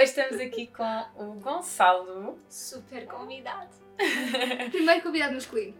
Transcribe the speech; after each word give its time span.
Hoje 0.00 0.12
estamos 0.12 0.40
aqui 0.40 0.66
com 0.68 1.04
o 1.14 1.34
Gonçalo. 1.34 2.38
Super 2.48 3.06
convidado. 3.06 3.68
Primeiro 4.72 5.02
convidado 5.02 5.34
masculino. 5.34 5.74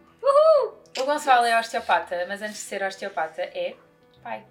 O 0.95 1.03
Gonçalo 1.05 1.43
é 1.43 1.59
osteopata, 1.59 2.23
mas 2.27 2.39
antes 2.39 2.57
de 2.57 2.61
ser 2.61 2.83
osteopata 2.83 3.41
é 3.41 3.73
pai. 4.21 4.45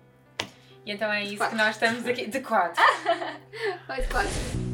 E 0.85 0.91
então 0.91 1.13
é 1.13 1.23
isso 1.23 1.49
que 1.49 1.55
nós 1.55 1.77
estamos 1.77 2.05
aqui. 2.05 2.27
De 2.27 2.41
quatro. 2.41 2.83
Vai 3.87 4.03
de 4.03 4.09
quatro. 4.09 4.70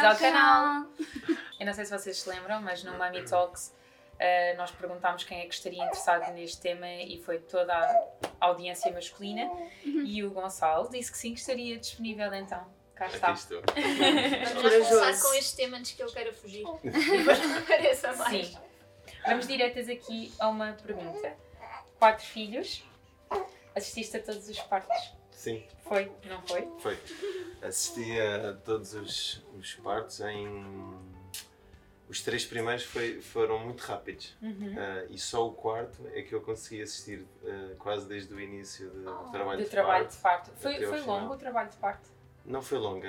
Bem-vindos 0.00 0.04
ao 0.04 0.32
canal. 0.32 0.86
Eu 1.58 1.66
não 1.66 1.74
sei 1.74 1.84
se 1.84 1.90
vocês 1.92 2.18
se 2.20 2.28
lembram, 2.28 2.62
mas 2.62 2.82
no 2.82 2.96
Mami 2.96 3.22
Talks 3.22 3.74
eh, 4.18 4.54
nós 4.54 4.70
perguntámos 4.70 5.24
quem 5.24 5.40
é 5.40 5.46
que 5.46 5.52
estaria 5.54 5.82
interessado 5.84 6.32
neste 6.32 6.58
tema 6.60 6.88
e 6.88 7.20
foi 7.22 7.38
toda 7.38 7.74
a 7.74 8.46
audiência 8.46 8.90
masculina. 8.92 9.50
E 9.84 10.24
o 10.24 10.30
Gonçalo 10.30 10.88
disse 10.90 11.12
que 11.12 11.18
sim, 11.18 11.34
que 11.34 11.40
estaria 11.40 11.76
disponível 11.78 12.32
então. 12.32 12.66
Cá 12.94 13.08
está. 13.08 13.28
Aqui 13.28 13.40
estou. 13.40 13.62
Vamos 14.54 14.62
começar 14.62 15.22
com 15.22 15.34
este 15.34 15.56
tema 15.56 15.76
antes 15.76 15.92
que 15.92 16.02
ele 16.02 16.12
queira 16.12 16.32
fugir. 16.32 16.64
E 16.82 16.90
depois 16.90 17.38
não 17.46 17.58
apareça 17.58 18.12
mais. 18.14 18.46
Sim. 18.46 18.58
Vamos 19.26 19.46
diretas 19.46 19.88
aqui 19.88 20.32
a 20.38 20.48
uma 20.48 20.72
pergunta. 20.72 21.36
Quatro 21.98 22.24
filhos. 22.24 22.82
Assististe 23.74 24.16
a 24.16 24.22
todos 24.22 24.48
os 24.48 24.58
partos? 24.60 25.19
Sim, 25.40 25.64
Foi? 25.84 26.12
Não 26.26 26.42
foi? 26.42 26.68
foi. 26.80 26.98
Assisti 27.62 28.20
a 28.20 28.52
todos 28.62 28.92
os, 28.92 29.42
os 29.58 29.72
partos 29.76 30.20
em. 30.20 30.94
Os 32.10 32.20
três 32.20 32.44
primeiros 32.44 32.84
foi- 32.84 33.22
foram 33.22 33.58
muito 33.60 33.80
rápidos. 33.80 34.36
Uhum. 34.42 34.74
Ah, 34.76 35.06
e 35.08 35.18
só 35.18 35.46
o 35.48 35.52
quarto 35.54 36.06
é 36.12 36.20
que 36.20 36.34
eu 36.34 36.42
consegui 36.42 36.82
assistir 36.82 37.26
ah, 37.46 37.74
quase 37.78 38.06
desde 38.06 38.34
o 38.34 38.38
início 38.38 38.90
do 38.90 39.30
trabalho 39.32 39.58
Do 39.60 39.64
de 39.64 39.70
trabalho 39.70 40.04
parto. 40.04 40.16
de 40.16 40.22
parto. 40.22 40.50
Foi, 40.56 40.84
foi 40.86 41.00
longo 41.00 41.32
o 41.32 41.38
trabalho 41.38 41.70
de 41.70 41.76
parto? 41.78 42.06
Não 42.44 42.60
foi 42.60 42.76
longo. 42.76 43.06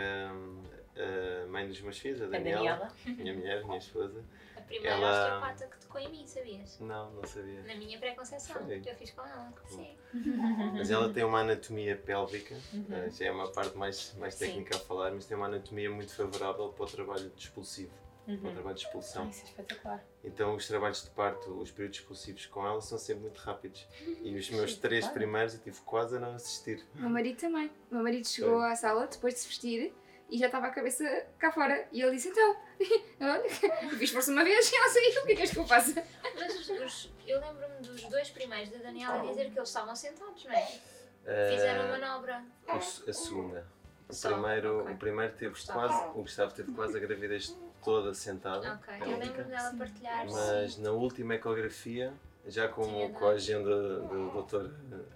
A 0.95 1.47
mãe 1.47 1.67
dos 1.67 1.81
meus 1.81 1.97
filhos, 1.97 2.21
a 2.21 2.25
A 2.25 2.27
Daniela, 2.29 2.63
Daniela? 2.63 2.93
minha 3.05 3.33
mulher, 3.33 3.63
minha 3.65 3.77
esposa. 3.77 4.23
A 4.55 4.61
primeira 4.61 4.95
Ela- 4.95 5.25
osteopata 5.39 5.67
que 5.67 5.79
tocou 5.85 6.01
em 6.01 6.09
mim, 6.09 6.27
sabias? 6.27 6.79
Não, 6.79 7.11
não 7.11 7.23
sabia. 7.25 7.61
Na 7.63 7.75
minha 7.75 7.97
pré-conceição. 7.99 8.55
Foi. 8.65 8.81
Eu 8.85 8.95
fiz 8.95 9.11
com 9.11 9.21
ela. 9.21 9.53
Sim. 9.67 9.97
Mas 10.75 10.91
ela 10.91 11.11
tem 11.13 11.23
uma 11.23 11.39
anatomia 11.39 11.95
pélvica, 11.95 12.55
Uhum. 12.73 12.85
ah, 12.91 13.09
já 13.09 13.25
é 13.25 13.31
uma 13.31 13.51
parte 13.51 13.77
mais, 13.77 14.13
mais 14.17 14.35
Sim. 14.35 14.45
técnica 14.45 14.75
a 14.77 14.79
falar, 14.79 15.11
mas 15.11 15.25
tem 15.25 15.35
uma 15.37 15.45
anatomia 15.47 15.89
muito 15.89 16.13
favorável 16.15 16.69
para 16.69 16.83
o 16.85 16.87
trabalho 16.87 17.29
de 17.29 17.41
expulsivo, 17.41 17.91
para 18.25 18.33
o 18.33 18.37
Uhum. 18.37 18.53
trabalho 18.53 18.75
de 18.75 18.81
expulsão. 18.85 19.23
Ah, 19.25 19.29
Isso 19.29 19.41
é 19.41 19.45
espetacular. 19.45 20.05
Então 20.23 20.55
os 20.55 20.67
trabalhos 20.67 21.03
de 21.03 21.09
parto, 21.11 21.49
os 21.59 21.71
períodos 21.71 21.99
expulsivos 21.99 22.45
com 22.45 22.65
ela 22.65 22.81
são 22.81 22.97
sempre 22.97 23.23
muito 23.23 23.37
rápidos. 23.39 23.87
E 24.21 24.35
os 24.35 24.49
meus 24.51 24.75
três 24.75 25.05
Claro. 25.05 25.13
primeiros 25.19 25.53
eu 25.55 25.59
tive 25.61 25.79
quase 25.81 26.17
a 26.17 26.19
não 26.19 26.35
assistir. 26.35 26.85
O 26.95 26.99
meu 27.01 27.09
marido 27.09 27.37
também. 27.39 27.67
O 27.89 27.95
meu 27.95 28.03
marido 28.03 28.27
chegou 28.27 28.59
Foi. 28.59 28.71
à 28.71 28.75
sala 28.75 29.07
depois 29.07 29.33
de 29.33 29.39
se 29.41 29.47
vestir 29.47 29.93
e 30.31 30.37
já 30.39 30.45
estava 30.47 30.67
a 30.67 30.71
cabeça 30.71 31.03
cá 31.37 31.51
fora. 31.51 31.85
E 31.91 32.01
ele 32.01 32.11
disse: 32.15 32.29
Então, 32.29 32.55
eu 33.19 33.89
fiz 33.99 34.09
força 34.11 34.31
uma 34.31 34.43
vez 34.43 34.71
e 34.71 34.75
ela 34.75 34.89
saiu. 34.89 35.21
O 35.21 35.25
que 35.25 35.31
é 35.33 35.35
que 35.35 35.41
és 35.41 35.51
que 35.51 35.57
eu 35.59 35.67
faço? 35.67 35.93
Mas 36.23 36.55
os, 36.59 36.69
os- 36.69 37.11
eu 37.27 37.39
lembro-me 37.39 37.75
dos 37.85 38.03
dois 38.05 38.29
primeiros 38.29 38.69
da 38.69 38.79
Daniela 38.79 39.21
dizer 39.27 39.51
que 39.51 39.59
eles 39.59 39.69
estavam 39.69 39.95
sentados, 39.95 40.43
não 40.45 40.51
é? 40.53 40.79
Ah, 41.27 41.51
Fizeram 41.51 41.81
a 41.83 41.97
manobra. 41.99 42.43
o 42.67 42.71
a 42.71 43.13
segunda. 43.13 43.67
O 44.09 44.13
Só, 44.13 44.31
primeiro, 44.33 44.81
ok. 44.81 44.93
o 44.93 44.97
primeiro 44.97 45.33
teve 45.33 45.51
Gustavo. 45.51 45.79
quase, 45.79 46.07
o 46.09 46.21
Gustavo 46.23 46.53
teve 46.53 46.71
quase 46.73 46.97
a 46.97 46.99
gravidez 46.99 47.57
toda 47.83 48.13
sentada. 48.13 48.73
Ok. 48.73 48.93
Eu 48.95 48.99
pélvica. 48.99 49.17
lembro-me 49.25 49.49
dela 49.55 49.73
partilhar. 49.77 50.25
Mas 50.29 50.73
sim. 50.73 50.81
na 50.81 50.91
última 50.91 51.35
ecografia, 51.35 52.13
já 52.45 52.67
com, 52.67 53.13
com 53.13 53.25
a 53.27 53.31
agenda 53.31 53.99
do 54.01 54.31
doutor 54.31 54.73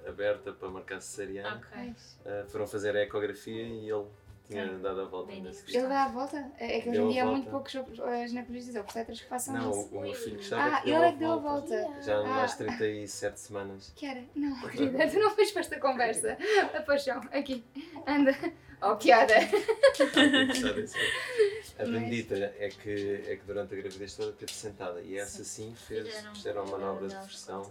aberta 0.08 0.54
para 0.54 0.70
marcar 0.70 1.02
cesariana, 1.02 1.58
Ok. 1.58 1.94
ah, 2.26 2.46
foram 2.48 2.68
fazer 2.68 2.96
a 2.96 3.02
ecografia 3.02 3.64
e 3.64 3.90
ele 3.90 4.06
tinha 4.48 4.68
Sim. 4.68 4.82
dado 4.82 5.02
a 5.02 5.06
volta 5.06 5.32
Bem 5.32 5.42
nesse. 5.42 5.76
Ele 5.76 5.88
dá 5.88 6.04
a 6.06 6.08
volta? 6.10 6.52
É 6.60 6.80
que 6.82 6.90
hoje 6.90 7.02
em 7.02 7.10
dia 7.10 7.24
há 7.24 7.26
muito 7.28 7.50
poucos 7.50 7.76
eh, 7.76 8.28
ginecologistas 8.28 8.76
ou 8.76 8.82
obstetras 8.82 9.22
que 9.22 9.28
façam 9.28 9.54
Não, 9.56 9.72
isso. 9.72 9.90
o, 9.94 9.98
o 9.98 10.02
meu 10.02 10.14
filho 10.14 10.38
Gustavo 10.38 10.62
Ah, 10.62 10.78
é 10.78 10.82
que 10.82 10.90
ele 10.90 10.96
deu 10.98 11.04
é 11.04 11.08
a 11.08 11.12
que 11.14 11.18
deu 11.20 11.32
a 11.32 11.36
volta. 11.38 11.82
volta. 11.82 12.02
Já 12.02 12.18
Ah. 12.20 12.44
às 12.44 12.56
37 12.58 13.40
semanas. 13.40 13.92
Kiara, 13.96 14.24
não, 14.36 14.60
querida, 14.70 15.08
tu 15.10 15.20
não 15.20 15.32
fez 15.32 15.52
para 15.52 15.62
esta 15.62 15.80
conversa. 15.80 16.38
A 16.74 16.82
paixão, 16.82 17.22
aqui. 17.32 17.64
Anda. 18.08 18.36
Oh, 18.82 18.96
disso. 18.98 20.96
A 21.80 21.84
bendita 21.86 22.36
é 22.60 22.70
que, 22.70 23.24
é 23.28 23.36
que 23.36 23.44
durante 23.46 23.74
a 23.74 23.78
gravidez 23.78 24.16
toda 24.16 24.32
teve 24.34 24.52
sentada 24.54 25.02
e 25.02 25.18
essa 25.18 25.44
sim 25.44 25.74
fez, 25.76 26.08
fizeram 26.34 26.64
uma 26.64 26.78
manobra 26.78 27.08
de 27.08 27.16
pressão. 27.16 27.64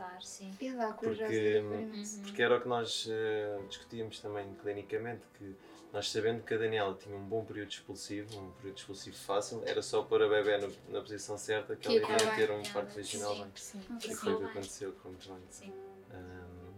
Porque- 0.99 1.59
imenso. 1.59 2.21
Porque 2.23 2.43
era 2.43 2.57
o 2.57 2.61
que 2.61 2.69
nós 2.69 3.07
eh, 3.11 3.59
discutíamos 3.69 4.19
também 4.21 4.55
clinicamente, 4.61 5.23
que 5.39 5.55
nós 5.95 6.11
sabendo 6.11 6.43
que 6.43 6.53
a 6.53 6.59
Daniela 6.59 6.93
tinha 7.01 7.17
um 7.17 7.25
bom 7.25 7.45
período 7.45 7.71
expulsivo, 7.71 8.37
um 8.41 8.51
período 8.51 8.77
expulsivo 8.79 9.17
fácil, 9.17 9.63
era 9.65 9.81
só 9.81 10.03
pôr 10.03 10.21
a 10.25 10.29
bebê 10.29 10.59
no- 10.59 10.75
na 10.89 11.01
posição 11.01 11.39
certa 11.39 11.77
que 11.77 11.83
Que 11.89 11.99
ela 12.01 12.11
ia 12.11 12.25
ia 12.25 12.27
bem. 12.27 12.35
ter 12.35 12.51
um 12.51 12.63
parto 12.65 12.97
vaginal 12.97 13.33
Sim. 13.37 13.43
bem. 13.43 13.53
Sim. 13.55 13.81
E 13.99 14.01
Sim. 14.03 14.15
foi 14.17 14.33
o 14.35 14.39
que 14.39 14.45
aconteceu 14.45 14.93
com 14.95 15.11
bem. 15.11 15.43
Sim. 15.51 15.73
Ahm, 16.11 16.75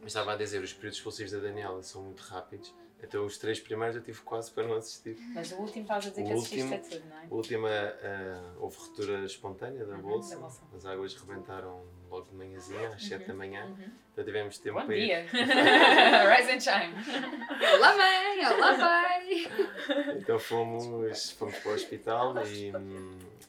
mas 0.00 0.06
estava 0.06 0.32
a 0.34 0.36
dizer, 0.36 0.62
os 0.62 0.72
períodos 0.72 0.98
expulsivos 0.98 1.32
da 1.32 1.40
Daniela 1.40 1.82
são 1.82 2.02
muito 2.04 2.20
rápidos, 2.20 2.72
então 3.02 3.26
os 3.26 3.36
três 3.36 3.58
primeiros 3.58 3.96
eu 3.96 4.02
tive 4.02 4.20
quase 4.20 4.48
para 4.52 4.66
não 4.68 4.76
assistir. 4.76 5.18
Mas 5.34 5.50
o 5.50 5.56
último 5.56 5.82
estás 5.82 6.06
a 6.06 6.10
dizer 6.10 6.22
O 6.22 6.26
que 6.26 6.32
assististe 6.32 6.62
último- 6.62 6.74
a 6.76 6.78
tudo, 7.00 7.08
não 7.08 7.16
é? 7.18 7.26
A 7.26 7.34
última, 7.34 7.68
ah, 7.68 8.54
houve 8.58 8.76
ruptura 8.78 9.24
espontânea 9.24 9.84
da 9.84 9.96
Uhum, 9.96 10.02
bolsa, 10.02 10.36
da 10.36 10.40
bolsa. 10.40 10.62
as 10.76 10.86
águas 10.86 11.14
rebentaram 11.16 11.84
logo 12.12 12.26
de 12.30 12.36
manhãzinha, 12.36 12.90
às 12.90 13.04
7 13.06 13.24
da 13.26 13.34
manhã, 13.34 13.64
Uhum. 13.64 13.90
então 14.12 14.24
tivemos 14.24 14.58
tempo 14.58 14.78
Bom 14.78 14.86
para 14.86 14.96
ir. 14.96 15.06
dia! 15.06 15.26
Rise 16.36 16.52
and 16.52 16.60
shine! 16.60 16.94
Olá, 17.74 17.96
mãe! 17.96 18.46
Olá, 18.46 18.74
pai! 18.76 20.16
Então 20.18 20.38
fomos, 20.38 21.30
fomos 21.32 21.56
para 21.58 21.70
o 21.72 21.74
hospital 21.74 22.34
e, 22.46 22.70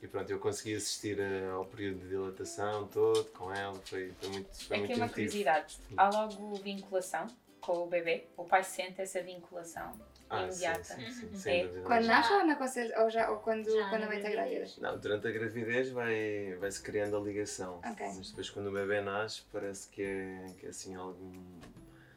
e 0.01 0.07
pronto, 0.07 0.29
eu 0.31 0.39
consegui 0.39 0.75
assistir 0.75 1.17
ao 1.51 1.65
período 1.65 1.99
de 1.99 2.07
dilatação 2.09 2.87
todo 2.87 3.25
com 3.31 3.53
ela, 3.53 3.75
foi, 3.83 4.13
foi 4.19 4.29
muito, 4.29 4.63
foi 4.65 4.77
Aqui 4.77 4.87
muito 4.87 4.97
uma 4.99 5.09
curiosidade. 5.09 5.77
Há 5.97 6.09
logo 6.09 6.55
vinculação 6.55 7.27
com 7.59 7.83
o 7.83 7.87
bebê? 7.87 8.27
O 8.37 8.45
pai 8.45 8.63
sente 8.63 9.01
essa 9.01 9.21
vinculação 9.21 9.91
Ah, 10.33 10.43
imediata? 10.43 10.83
sim, 10.83 11.05
sim, 11.05 11.33
sim, 11.33 11.49
Uhum. 11.49 11.79
É. 11.79 11.83
Quando 11.85 12.03
Já- 12.03 12.13
nasce 12.15 12.33
ou, 12.33 12.45
na 12.45 13.03
ou, 13.03 13.09
já, 13.09 13.29
ou 13.31 13.37
quando, 13.37 13.69
Já 13.69 13.89
quando 13.89 14.03
a 14.03 14.07
mãe 14.07 14.17
está 14.17 14.29
grávida? 14.29 14.55
gravidez. 14.55 14.77
Não, 14.77 14.97
durante 14.97 15.27
a 15.27 15.31
gravidez 15.31 15.89
vai, 15.91 16.55
vai-se 16.59 16.81
criando 16.81 17.17
a 17.17 17.19
ligação, 17.19 17.79
Ok. 17.85 18.05
mas 18.15 18.29
depois 18.29 18.49
quando 18.49 18.67
o 18.67 18.71
bebê 18.71 19.01
nasce 19.01 19.43
parece 19.51 19.87
que 19.89 20.01
é, 20.01 20.53
que 20.59 20.65
é 20.65 20.69
assim 20.69 20.95
algo 20.95 21.19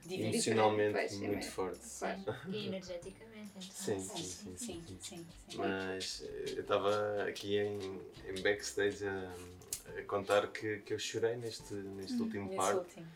Divino. 0.03 0.29
emocionalmente 0.29 0.93
Pois, 0.93 1.13
é 1.13 1.17
muito 1.17 1.37
mesmo. 1.37 1.51
forte. 1.53 1.85
Sim. 1.87 2.25
E 2.49 2.67
energeticamente, 2.69 3.51
então. 3.57 3.63
Sim, 3.71 4.01
Sim, 4.01 4.23
sim, 4.23 4.57
sim, 4.57 4.57
sim, 4.57 4.99
sim, 5.01 5.27
sim. 5.49 5.59
Mas 5.59 6.23
eu 6.57 6.63
estava 6.63 7.25
aqui 7.25 7.59
em, 7.59 7.79
em 8.29 8.41
backstage 8.43 9.05
a, 9.07 9.33
a 9.99 10.03
contar 10.05 10.47
que, 10.49 10.79
que 10.79 10.95
eu 10.95 10.99
chorei 10.99 11.37
neste, 11.37 11.75
neste 11.75 12.21
último 12.23 12.45
Nesse 12.45 12.57
parto. 12.57 12.79
último. 12.81 13.07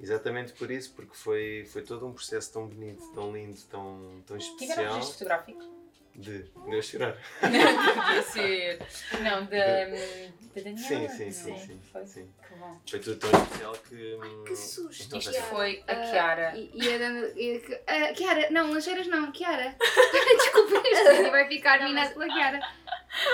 Exatamente 0.00 0.52
por 0.52 0.70
isso, 0.70 0.92
porque 0.94 1.14
foi, 1.14 1.66
foi 1.72 1.82
todo 1.82 2.06
um 2.06 2.12
processo 2.12 2.52
tão 2.52 2.66
bonito, 2.66 3.02
tão 3.14 3.32
lindo, 3.32 3.58
tão, 3.70 4.22
tão 4.26 4.36
Tiveram 4.36 4.36
um 4.36 4.38
especial 4.38 4.94
registro 4.94 5.12
fotográfico? 5.14 5.76
de, 6.14 6.42
de 6.44 6.74
eu 6.74 6.82
chorar. 6.82 7.16
Podia 7.40 8.22
ser. 8.22 8.78
Não, 9.22 9.44
da, 9.44 9.56
da 9.84 10.62
Daniela. 10.62 10.78
Sim, 10.78 11.08
sim, 11.08 11.24
não 11.24 11.32
sim, 11.32 11.52
é? 11.52 11.58
sim, 11.58 11.80
Foi. 11.92 12.06
sim. 12.06 12.30
Que 12.48 12.54
bom. 12.54 12.80
Foi 12.88 13.00
tudo 13.00 13.16
tão 13.18 13.42
especial 13.42 13.72
que. 13.88 14.14
hum, 14.14 14.44
Que 14.46 14.56
susto! 14.56 15.10
não 15.12 15.18
Isto 15.18 15.32
sei- 15.32 15.42
foi 15.42 15.84
a 15.86 15.92
Ah, 15.92 16.10
Kiara. 16.10 16.56
E, 16.56 16.70
e 16.74 16.94
a 16.94 16.98
dama. 16.98 17.26
E 17.36 17.62
a, 17.86 18.08
ah, 18.08 18.12
Kiara, 18.14 18.50
não, 18.50 18.70
lancheiras 18.72 19.06
não, 19.08 19.30
Kiara. 19.32 19.76
Desculpa, 20.36 20.88
este 20.88 21.10
vídeo 21.16 21.30
vai 21.30 21.48
ficar 21.48 21.80
Não, 21.80 21.88
minado 21.88 22.12
pela 22.14 22.26
Kiara. 22.26 22.60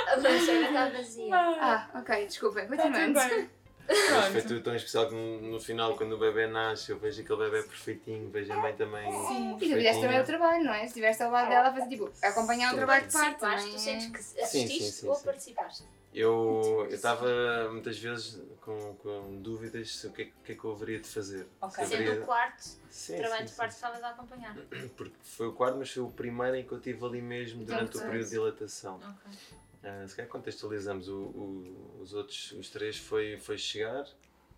A 0.09 0.17
lancheira 0.17 0.67
está 0.67 0.89
vazia. 0.91 1.35
Ah, 1.37 1.91
ok, 1.95 2.27
desculpem, 2.27 2.67
Tá 2.69 2.77
continuando. 2.77 3.15
bem. 3.21 3.51
Mas 3.89 4.27
foi 4.33 4.43
tudo 4.43 4.63
tão 4.63 4.75
especial 4.75 5.09
que 5.09 5.15
no, 5.15 5.61
final, 5.61 5.97
quando 5.97 6.13
o 6.13 6.19
bebê 6.19 6.47
nasce, 6.47 6.91
eu 6.93 6.99
vejo 6.99 7.21
aquele 7.23 7.39
bebê 7.51 7.63
perfeitinho, 7.63 8.31
vejo 8.31 8.53
a 8.53 8.57
mãe 8.57 8.75
também. 8.75 9.11
E 9.11 9.55
tu 9.59 9.59
fizeste 9.61 10.01
também 10.01 10.21
o 10.21 10.25
trabalho, 10.25 10.65
não 10.65 10.73
é? 10.73 10.81
Se 10.81 10.87
estiveste 10.87 11.23
ao 11.23 11.31
lado 11.31 11.49
dela 11.49 11.69
a 11.69 11.73
fazer 11.73 11.89
tipo, 11.89 12.11
acompanhar 12.23 12.69
o 12.69 12.71
Sim. 12.71 12.77
trabalho 12.77 13.07
de 13.07 13.13
Participaste, 13.13 13.71
tu 13.71 13.79
sentes 13.79 14.07
é? 14.07 14.11
que 14.11 14.23
sim, 14.23 14.43
assististe 14.43 14.93
sim, 15.01 15.09
ou 15.09 15.15
sim. 15.15 15.25
participaste? 15.25 15.85
Eu 16.15 16.87
estava 16.91 17.27
muitas 17.71 17.99
vezes 17.99 18.39
com, 18.61 18.95
com 18.97 19.41
dúvidas 19.41 19.91
sobre 19.97 20.11
o 20.11 20.15
que, 20.15 20.23
é, 20.23 20.25
que- 20.27 20.31
o 20.33 20.43
que 20.45 20.53
é 20.53 20.55
que 20.57 20.65
eu 20.65 20.73
haveria 20.73 20.99
de 21.01 21.09
fazer. 21.09 21.47
Ok. 21.61 21.85
Se 21.85 21.91
Sendo 21.91 22.03
haveria- 22.03 22.23
o 22.23 22.27
quarto 22.27 22.69
Sim, 22.91 23.17
trabalho 23.17 23.39
sim, 23.41 23.45
de 23.47 23.53
parto 23.57 23.71
sim. 23.71 23.77
estavas 23.77 24.03
a 24.05 24.09
acompanhar. 24.11 24.55
Porque 24.97 25.15
foi 25.23 25.47
o 25.47 25.53
quarto, 25.53 25.79
mas 25.79 25.91
foi 25.91 26.03
o 26.03 26.11
primeiro 26.11 26.57
em 26.57 26.65
que 26.67 26.73
eu 26.73 26.77
estive 26.79 27.03
ali 27.05 27.23
mesmo 27.23 27.63
Então, 27.63 27.77
durante 27.77 27.97
o 27.97 28.01
pois. 28.01 28.05
período 28.05 28.25
de 28.27 28.31
dilatação. 28.31 28.97
Ok. 28.97 29.39
Ah, 29.85 30.07
se 30.07 30.15
calhar 30.15 30.31
contextualizamos, 30.31 31.09
o, 31.09 31.17
o- 31.17 31.99
os 32.01 32.15
outros, 32.15 32.53
os 32.53 32.71
três 32.71 32.97
foi, 32.99 33.37
foi 33.39 33.59
chegar, 33.59 34.07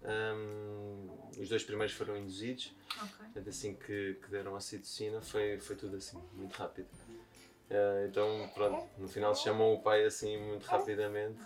ahm, 0.02 1.08
os 1.38 1.48
dois 1.48 1.64
primeiros 1.64 1.94
foram 1.94 2.16
induzidos, 2.16 2.74
Ok. 3.02 3.24
portanto 3.24 3.48
assim 3.48 3.74
que, 3.74 4.14
que 4.22 4.30
deram 4.30 4.54
a 4.54 4.60
citocina 4.60 5.20
foi, 5.22 5.58
foi 5.58 5.76
tudo 5.76 5.96
assim, 5.96 6.20
muito 6.34 6.54
rápido. 6.56 6.88
Eh, 7.70 8.06
então, 8.10 8.50
pronto, 8.54 8.86
no 8.98 9.08
final 9.08 9.34
chamam 9.34 9.72
o 9.72 9.80
pai 9.80 10.04
assim 10.04 10.36
muito 10.36 10.64
rapidamente 10.64 11.40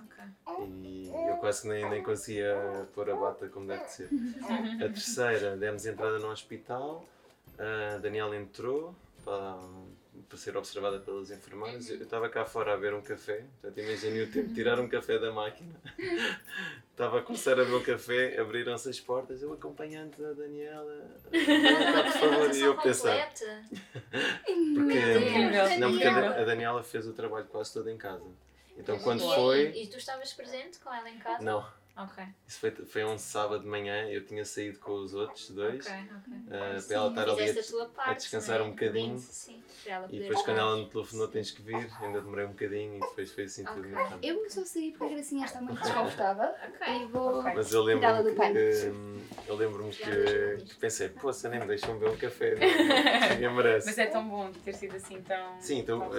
Ok. 0.56 0.66
e 0.66 1.08
eu 1.28 1.36
quase 1.36 1.68
nem, 1.68 1.88
nem 1.88 2.02
conseguia 2.02 2.56
pôr 2.94 3.08
a 3.08 3.14
bata 3.14 3.48
como 3.48 3.68
deve 3.68 3.84
de 3.84 3.92
ser. 3.92 4.10
A 4.84 4.88
terceira, 4.88 5.56
demos 5.56 5.86
entrada 5.86 6.18
no 6.18 6.28
hospital, 6.30 7.06
a 7.56 7.98
Daniela 7.98 8.36
entrou 8.36 8.94
para, 9.24 9.56
para 10.28 10.36
ser 10.38 10.56
observada 10.56 10.98
pelas 11.00 11.30
enfermeiras. 11.30 11.88
Eu 11.88 12.02
estava 12.02 12.28
cá 12.28 12.44
fora 12.44 12.74
a 12.74 12.76
beber 12.76 12.94
um 12.94 13.00
café, 13.00 13.44
portanto 13.60 13.78
imaginem 13.84 14.22
o 14.22 14.30
tempo 14.30 14.48
de 14.48 14.54
tirar 14.54 14.78
um 14.78 14.88
café 14.88 15.18
da 15.18 15.32
máquina. 15.32 15.74
Estava 16.90 17.20
a 17.20 17.22
começar 17.22 17.52
a 17.52 17.64
beber 17.64 17.74
o 17.74 17.84
café, 17.84 18.40
abriram-se 18.40 18.90
as 18.90 18.98
portas, 18.98 19.40
eu 19.40 19.52
acompanhante 19.52 20.20
da 20.20 20.32
Daniela, 20.32 21.08
cá, 21.30 22.02
por 22.10 22.12
favor, 22.12 22.54
e 22.54 22.60
eu 22.60 22.76
pensar. 22.76 23.32
Porque, 24.44 25.78
não, 25.78 25.90
porque 25.92 26.04
a, 26.06 26.44
Daniela. 26.44 26.82
Fez 26.82 27.06
o 27.06 27.12
trabalho 27.12 27.46
quase 27.46 27.72
todo 27.72 27.88
em 27.88 27.96
casa. 27.96 28.24
Então 28.76 28.98
quando 28.98 29.20
e- 29.20 29.34
foi. 29.34 29.70
E 29.70 29.86
tu 29.86 29.96
estavas 29.96 30.32
presente 30.32 30.78
com 30.78 30.92
ela 30.92 31.08
em 31.08 31.18
casa? 31.18 31.44
Não, 31.44 31.64
Ok. 31.98 32.24
isso 32.46 32.60
foi, 32.60 32.70
foi 32.70 33.04
um 33.04 33.18
sábado 33.18 33.62
de 33.62 33.68
manhã, 33.68 34.08
eu 34.08 34.24
tinha 34.24 34.44
saído 34.44 34.78
com 34.78 34.92
os 34.92 35.14
outros 35.14 35.50
dois. 35.50 35.86
Ok, 35.86 35.98
ok. 36.16 36.38
eh, 36.50 36.80
Sim, 36.80 36.86
para 36.86 36.96
ela 36.96 37.08
estar 37.08 37.28
ali 37.28 37.50
a, 37.50 37.82
a 37.82 37.86
parte. 37.88 38.16
descansar 38.20 38.58
não 38.60 38.66
é? 38.66 38.68
um 38.68 38.70
bocadinho. 38.70 39.08
Lindo, 39.16 39.20
Sim, 39.20 39.62
para 39.84 39.92
ela 39.94 40.06
E 40.10 40.18
depois 40.20 40.42
quando 40.42 40.58
ela 40.58 40.76
me 40.76 40.88
telefonou 40.88 41.28
tens 41.28 41.50
que 41.50 41.60
vir, 41.62 41.90
ainda 42.00 42.20
demorei 42.20 42.46
um 42.46 42.50
bocadinho 42.50 42.96
e 42.96 43.00
depois 43.00 43.32
foi 43.32 43.44
assim 43.44 43.64
tudo 43.64 43.80
Ok. 43.80 43.90
muito 43.90 44.08
rápido. 44.08 44.24
Eu 44.24 44.50
só 44.50 44.64
saí 44.64 44.92
porque 44.92 45.04
a 45.04 45.16
Gracinha 45.16 45.44
está 45.44 45.60
muito 45.60 45.80
desconfortável 45.80 46.50
Ok. 46.50 46.94
e 47.02 47.04
vou. 47.06 47.42
Mas 47.42 47.72
eu 47.72 47.84
Tirá-la 47.84 48.20
lembro-me 48.20 48.52
que, 48.52 48.88
hum, 48.90 49.20
eu 49.46 49.54
lembro-me 49.56 49.92
Já 49.92 50.04
que, 50.04 50.64
que 50.64 50.74
pensei, 50.76 51.08
poxa, 51.08 51.48
nem 51.48 51.60
me 51.60 51.66
deixam 51.66 51.98
beber 51.98 52.14
um 52.14 52.16
café, 52.16 52.54
ninguém 53.34 53.54
merece. 53.54 53.86
Mas 53.86 53.98
é 53.98 54.06
tão 54.06 54.28
bom 54.28 54.52
ter 54.52 54.72
sido 54.74 54.94
assim 54.96 55.20
tão. 55.22 55.60
Sim, 55.60 55.78
então 55.78 56.00
tão 56.00 56.10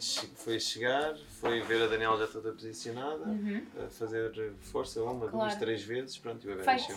che- 0.00 0.26
foi 0.36 0.58
chegar, 0.58 1.14
foi 1.40 1.60
ver 1.62 1.82
a 1.82 1.86
Daniela 1.86 2.16
já 2.18 2.26
toda 2.26 2.52
posicionada, 2.52 3.24
Uhum. 3.26 3.66
a 3.84 3.90
fazer 3.90 4.54
força 4.60 5.02
uma, 5.10 5.20
duas, 5.28 5.30
Claro. 5.32 5.58
três 5.58 5.82
vezes, 5.82 6.18
pronto, 6.18 6.44
e 6.46 6.52
o 6.52 6.56
bebê 6.56 6.66
nasceu. 6.66 6.96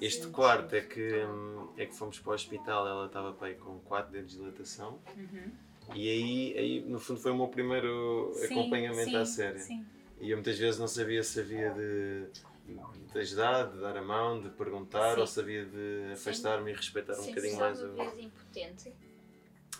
Este 0.00 0.28
quarto 0.28 0.74
é 0.74 0.80
que, 0.82 1.24
hum, 1.24 1.68
é 1.76 1.86
que 1.86 1.94
fomos 1.94 2.18
para 2.20 2.30
o 2.30 2.34
hospital, 2.34 2.86
ela 2.86 3.06
estava 3.06 3.32
para 3.32 3.48
aí 3.48 3.54
com 3.56 3.78
4 3.80 4.12
dedos 4.12 4.32
de 4.32 4.38
dilatação. 4.38 5.00
Uhum. 5.16 5.52
E 5.94 6.08
aí, 6.08 6.58
aí, 6.58 6.80
no 6.86 6.98
fundo, 6.98 7.20
foi 7.20 7.32
o 7.32 7.36
meu 7.36 7.48
primeiro 7.48 8.32
Sim, 8.34 8.44
acompanhamento 8.60 9.10
sim, 9.10 9.16
à 9.16 9.26
série. 9.26 9.58
Sim. 9.58 9.84
E 10.20 10.30
eu 10.30 10.36
muitas 10.36 10.58
vezes 10.58 10.78
não 10.80 10.88
sabia 10.88 11.22
se 11.22 11.40
havia 11.40 11.70
de, 11.74 12.26
de 13.12 13.18
ajudar, 13.18 13.70
de 13.70 13.80
dar 13.80 13.96
a 13.96 14.02
mão, 14.02 14.40
de 14.40 14.48
perguntar, 14.50 15.14
Sim. 15.14 15.20
ou 15.20 15.26
sabia 15.26 15.64
de 15.66 16.12
afastar-me 16.12 16.70
e 16.70 16.74
respeitar 16.74 17.14
um 17.20 17.26
bocadinho 17.26 17.56
mais 17.58 17.82
uma 17.82 17.90
o. 17.90 18.10
vez 18.10 18.18
impotente. 18.26 18.94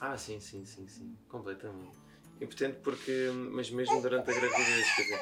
Ah, 0.00 0.18
sim, 0.18 0.40
sim, 0.40 0.64
sim, 0.66 0.86
sim, 0.88 1.16
completamente. 1.28 1.96
Impotente 2.40 2.78
porque, 2.82 3.30
mas 3.52 3.70
mesmo 3.70 4.02
durante 4.02 4.28
a 4.28 4.34
gravidez, 4.34 4.94
quer 4.96 5.02
dizer, 5.02 5.20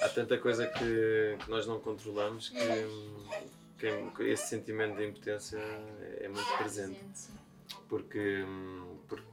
há 0.00 0.08
tanta 0.08 0.38
coisa 0.38 0.66
que, 0.66 1.36
que 1.44 1.50
nós 1.50 1.66
não 1.66 1.80
controlamos 1.80 2.48
que, 2.50 4.10
que, 4.16 4.22
esse 4.24 4.48
sentimento 4.48 4.96
de 4.96 5.06
impotência 5.06 5.58
é 6.20 6.28
muito 6.28 6.56
presente. 6.58 6.98
sim. 7.14 7.32
Porque, 7.88 8.44
porque 9.08 9.24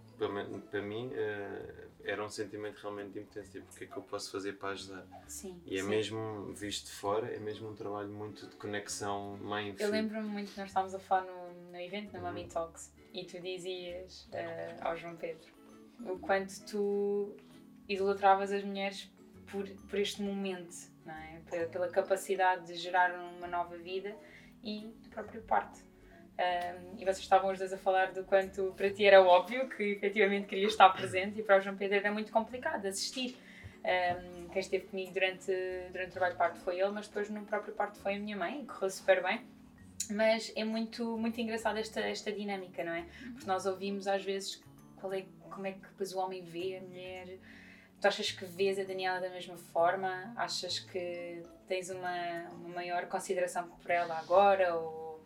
para 0.70 0.82
mim- 0.82 1.12
eh, 1.14 1.88
era 2.04 2.24
um 2.24 2.30
sentimento 2.30 2.78
realmente 2.82 3.12
de 3.12 3.20
impotência. 3.20 3.52
Tipo, 3.60 3.72
o 3.72 3.76
que 3.78 3.84
é 3.84 3.88
que 3.88 3.98
eu 3.98 4.02
posso 4.04 4.32
fazer 4.32 4.54
para 4.54 4.70
ajudar? 4.70 5.06
Sim. 5.28 5.62
E 5.66 5.78
é 5.78 5.82
sim. 5.82 5.88
mesmo, 5.90 6.52
visto 6.54 6.86
de 6.88 6.92
fora, 6.94 7.28
é 7.28 7.40
mesmo 7.40 7.70
um 7.70 7.76
trabalho 7.76 8.10
muito 8.10 8.48
de 8.48 8.56
conexão 8.56 9.38
mãe-filho. 9.42 9.84
Eu 9.86 9.92
lembro-me 9.92 10.28
muito 10.28 10.52
que 10.52 10.60
nós 10.60 10.70
estávamos 10.70 10.96
a 10.96 11.00
falar 11.00 11.26
no, 11.26 11.72
no 11.72 11.78
evento, 11.80 12.12
na 12.14 12.20
Uhum. 12.20 12.26
Mami 12.26 12.48
Talks, 12.48 12.92
e 13.14 13.24
tu 13.26 13.40
dizias 13.40 14.28
eh, 14.32 14.76
ao 14.82 14.96
João 14.98 15.16
Pedro 15.16 15.46
o 16.06 16.18
quanto 16.18 16.66
tu 16.66 17.36
idolatravas 17.88 18.52
as 18.52 18.64
mulheres 18.64 19.12
por, 19.48 19.68
por 19.90 20.00
este 20.00 20.22
momento, 20.22 20.76
não 21.06 21.14
é? 21.14 21.42
Pela, 21.50 21.68
pela 21.68 21.90
capacidade 21.90 22.68
de 22.68 22.76
gerar 22.76 23.14
uma 23.38 23.48
nova 23.48 23.78
vida 23.78 24.16
e 24.64 24.94
do 25.02 25.10
próprio 25.10 25.42
parto. 25.42 25.80
Um, 26.42 26.96
e 26.98 27.04
vocês 27.04 27.20
estavam 27.20 27.52
os 27.52 27.60
dois 27.60 27.72
a 27.72 27.78
falar 27.78 28.14
do 28.14 28.24
quanto 28.24 28.74
para 28.76 28.90
ti 28.90 29.06
era 29.06 29.22
óbvio 29.22 29.70
que 29.70 29.84
efetivamente 29.84 30.48
querias 30.48 30.72
estar 30.72 30.90
presente 30.90 31.40
e 31.40 31.44
para 31.44 31.58
o 31.58 31.62
João 31.62 31.76
Pedro 31.76 31.98
era 31.98 32.12
muito 32.12 32.32
complicado 32.32 32.86
assistir. 32.86 33.38
Um, 33.84 34.48
quem 34.50 34.60
esteve 34.60 34.86
comigo 34.86 35.12
durante, 35.12 35.52
durante 35.92 36.10
o 36.10 36.12
trabalho 36.12 36.34
de 36.34 36.38
parto 36.38 36.60
foi 36.60 36.80
ele, 36.80 36.90
mas 36.90 37.08
depois 37.08 37.30
no 37.30 37.46
próprio 37.46 37.74
parto 37.74 38.00
foi 38.00 38.16
a 38.16 38.20
minha 38.20 38.38
mãe 38.38 38.62
e 38.62 38.66
correu 38.66 38.90
super 38.90 39.22
bem. 39.22 39.42
Mas 40.10 40.52
é 40.56 40.64
muito, 40.64 41.18
muito 41.18 41.40
engraçada 41.40 41.80
esta, 41.80 42.00
esta 42.00 42.32
dinâmica, 42.32 42.84
não 42.84 42.94
é? 42.94 43.06
Porque 43.34 43.46
nós 43.46 43.66
ouvimos 43.66 44.08
às 44.08 44.24
vezes 44.24 44.64
qual 44.96 45.14
é, 45.14 45.26
como 45.50 45.68
é 45.68 45.74
que 45.74 45.80
depois 45.80 46.14
o 46.14 46.20
homem 46.20 46.42
vê 46.42 46.78
a 46.78 46.82
mulher. 46.82 47.38
Tu 48.02 48.08
achas 48.08 48.32
que 48.32 48.44
vês 48.46 48.80
a 48.80 48.84
Daniela 48.84 49.22
da 49.22 49.30
mesma 49.30 49.56
forma? 49.56 50.34
Achas 50.36 50.80
que 50.80 51.44
tens 51.68 51.92
uma, 51.92 52.50
uma 52.50 52.70
maior 52.70 53.06
consideração 53.06 53.70
por 53.70 53.92
ela 53.92 54.18
agora? 54.18 54.76
Ou... 54.76 55.24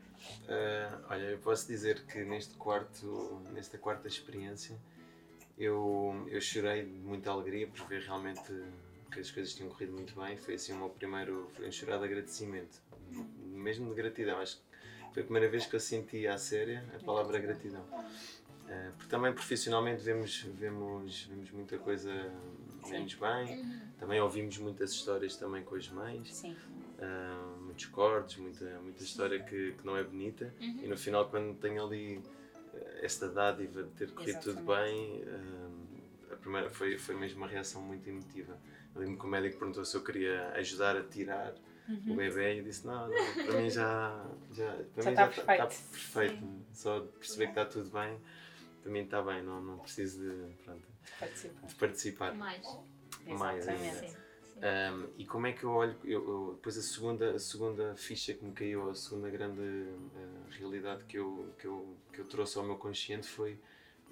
Ah, 0.50 1.00
olha, 1.10 1.24
eu 1.24 1.38
posso 1.38 1.66
dizer 1.68 2.06
que 2.06 2.26
neste 2.26 2.56
quarto, 2.56 3.42
nesta 3.54 3.78
quarta 3.78 4.10
experiência, 4.10 4.78
eu, 5.58 6.28
eu 6.30 6.42
chorei 6.42 6.84
de 6.84 7.00
muita 7.00 7.32
alegria 7.32 7.66
por 7.66 7.88
ver 7.88 8.02
realmente 8.02 8.44
que 9.10 9.22
as 9.22 9.32
coisas 9.32 9.56
tinham 9.56 9.70
corrido 9.70 9.94
muito 9.94 10.14
bem. 10.20 10.36
Foi 10.36 10.56
assim 10.56 10.74
o 10.74 10.76
meu 10.76 10.90
primeiro, 10.90 11.50
foi 11.54 11.70
um 11.70 11.72
chorar 11.72 11.98
de 12.00 12.04
agradecimento, 12.04 12.82
mesmo 13.40 13.88
de 13.88 13.96
gratidão. 13.96 14.38
Acho 14.40 14.58
que 14.58 14.64
foi 15.14 15.22
a 15.22 15.26
primeira 15.26 15.48
vez 15.48 15.66
que 15.66 15.78
eu 15.78 15.80
senti 15.80 16.28
à 16.28 16.38
séria 16.38 16.84
a 16.94 17.02
palavra 17.06 17.40
gratidão. 17.40 17.86
Ah, 18.68 18.92
porque 18.98 19.10
também 19.10 19.32
profissionalmente 19.32 20.04
vemos, 20.04 20.42
vemos, 20.42 21.24
vemos 21.24 21.52
muita 21.52 21.78
coisa 21.78 22.12
menos 22.90 23.14
bem. 23.16 23.60
Uhum. 23.64 23.80
Também 24.00 24.22
ouvimos 24.22 24.58
muitas 24.58 24.92
histórias 24.92 25.36
também 25.38 25.64
com 25.64 25.76
as 25.76 25.88
mães. 25.90 26.34
Sim, 26.34 26.56
Ah, 27.00 27.56
muitos 27.62 27.88
cortes, 27.88 28.38
muita, 28.38 28.66
muita 28.80 29.04
história 29.04 29.42
que, 29.44 29.74
que 29.74 29.86
não 29.86 29.98
é 29.98 30.04
bonita 30.04 30.54
Uhum. 30.62 30.80
e 30.84 30.88
no 30.88 30.98
final 30.98 31.28
quando 31.30 31.54
tenho 31.58 31.84
ali 31.86 32.22
eh, 32.74 33.00
esta 33.04 33.28
dádiva 33.28 33.84
de 33.84 33.90
ter 33.92 34.12
corrido 34.12 34.40
tudo 34.40 34.62
bem 34.64 35.22
ah, 35.28 36.34
a 36.34 36.36
primeira 36.38 36.70
foi, 36.70 36.98
foi 36.98 37.16
mesmo 37.16 37.40
uma 37.40 37.48
reação 37.48 37.82
muito 37.82 38.08
emotiva 38.10 38.58
eu 38.96 39.02
lembro 39.02 39.18
que 39.20 39.26
o 39.26 39.30
médico 39.30 39.58
perguntou 39.60 39.84
se 39.84 39.96
eu 39.98 40.02
queria 40.02 40.50
ajudar 40.54 40.96
a 40.96 41.04
tirar 41.04 41.54
Uhum. 41.88 42.14
o 42.14 42.16
bebê 42.16 42.56
e 42.56 42.58
eu 42.60 42.64
disse 42.64 42.88
não, 42.88 43.10
não 43.10 43.34
para 43.46 43.62
mim 43.62 43.70
já, 43.70 44.26
já, 44.54 44.72
para 44.94 45.04
Já 45.04 45.10
mim 45.10 45.12
está 45.12 45.26
já 45.26 45.30
está- 45.30 45.52
está 45.54 45.66
perfeito. 45.68 45.92
perfeito 45.92 46.66
só 46.74 47.00
de 47.00 47.08
perceber 47.10 47.46
que 47.48 47.52
está 47.60 47.66
tudo 47.66 47.90
bem 47.92 48.18
para 48.82 48.92
mim 48.92 49.00
está 49.02 49.22
bem, 49.22 49.44
não, 49.44 49.62
não 49.62 49.78
preciso 49.80 50.20
de, 50.22 50.54
pronto, 50.64 50.88
de 51.68 51.76
participar 51.76 52.34
Mais. 52.36 52.66
Mais 53.28 53.64
sim. 53.66 54.16
um, 54.58 55.10
e 55.18 55.26
como 55.26 55.48
é 55.48 55.54
que 55.54 55.64
eu 55.64 55.72
olho? 55.72 55.96
Eu, 56.04 56.28
eu- 56.28 56.54
depois 56.56 56.78
a 56.78 56.82
segunda, 56.82 57.32
a 57.36 57.40
segunda 57.40 57.96
ficha 57.96 58.34
que 58.34 58.44
me 58.44 58.52
caiu, 58.54 58.90
a 58.90 58.96
segunda 58.96 59.30
grande 59.30 59.62
uh, 59.62 60.46
realidade 60.52 61.04
que 61.06 61.18
eu, 61.18 61.54
que, 61.60 61.66
eu, 61.66 61.98
que 62.14 62.20
eu 62.20 62.26
trouxe 62.26 62.58
ao 62.58 62.64
meu 62.64 62.78
consciente 62.78 63.28
foi 63.28 63.60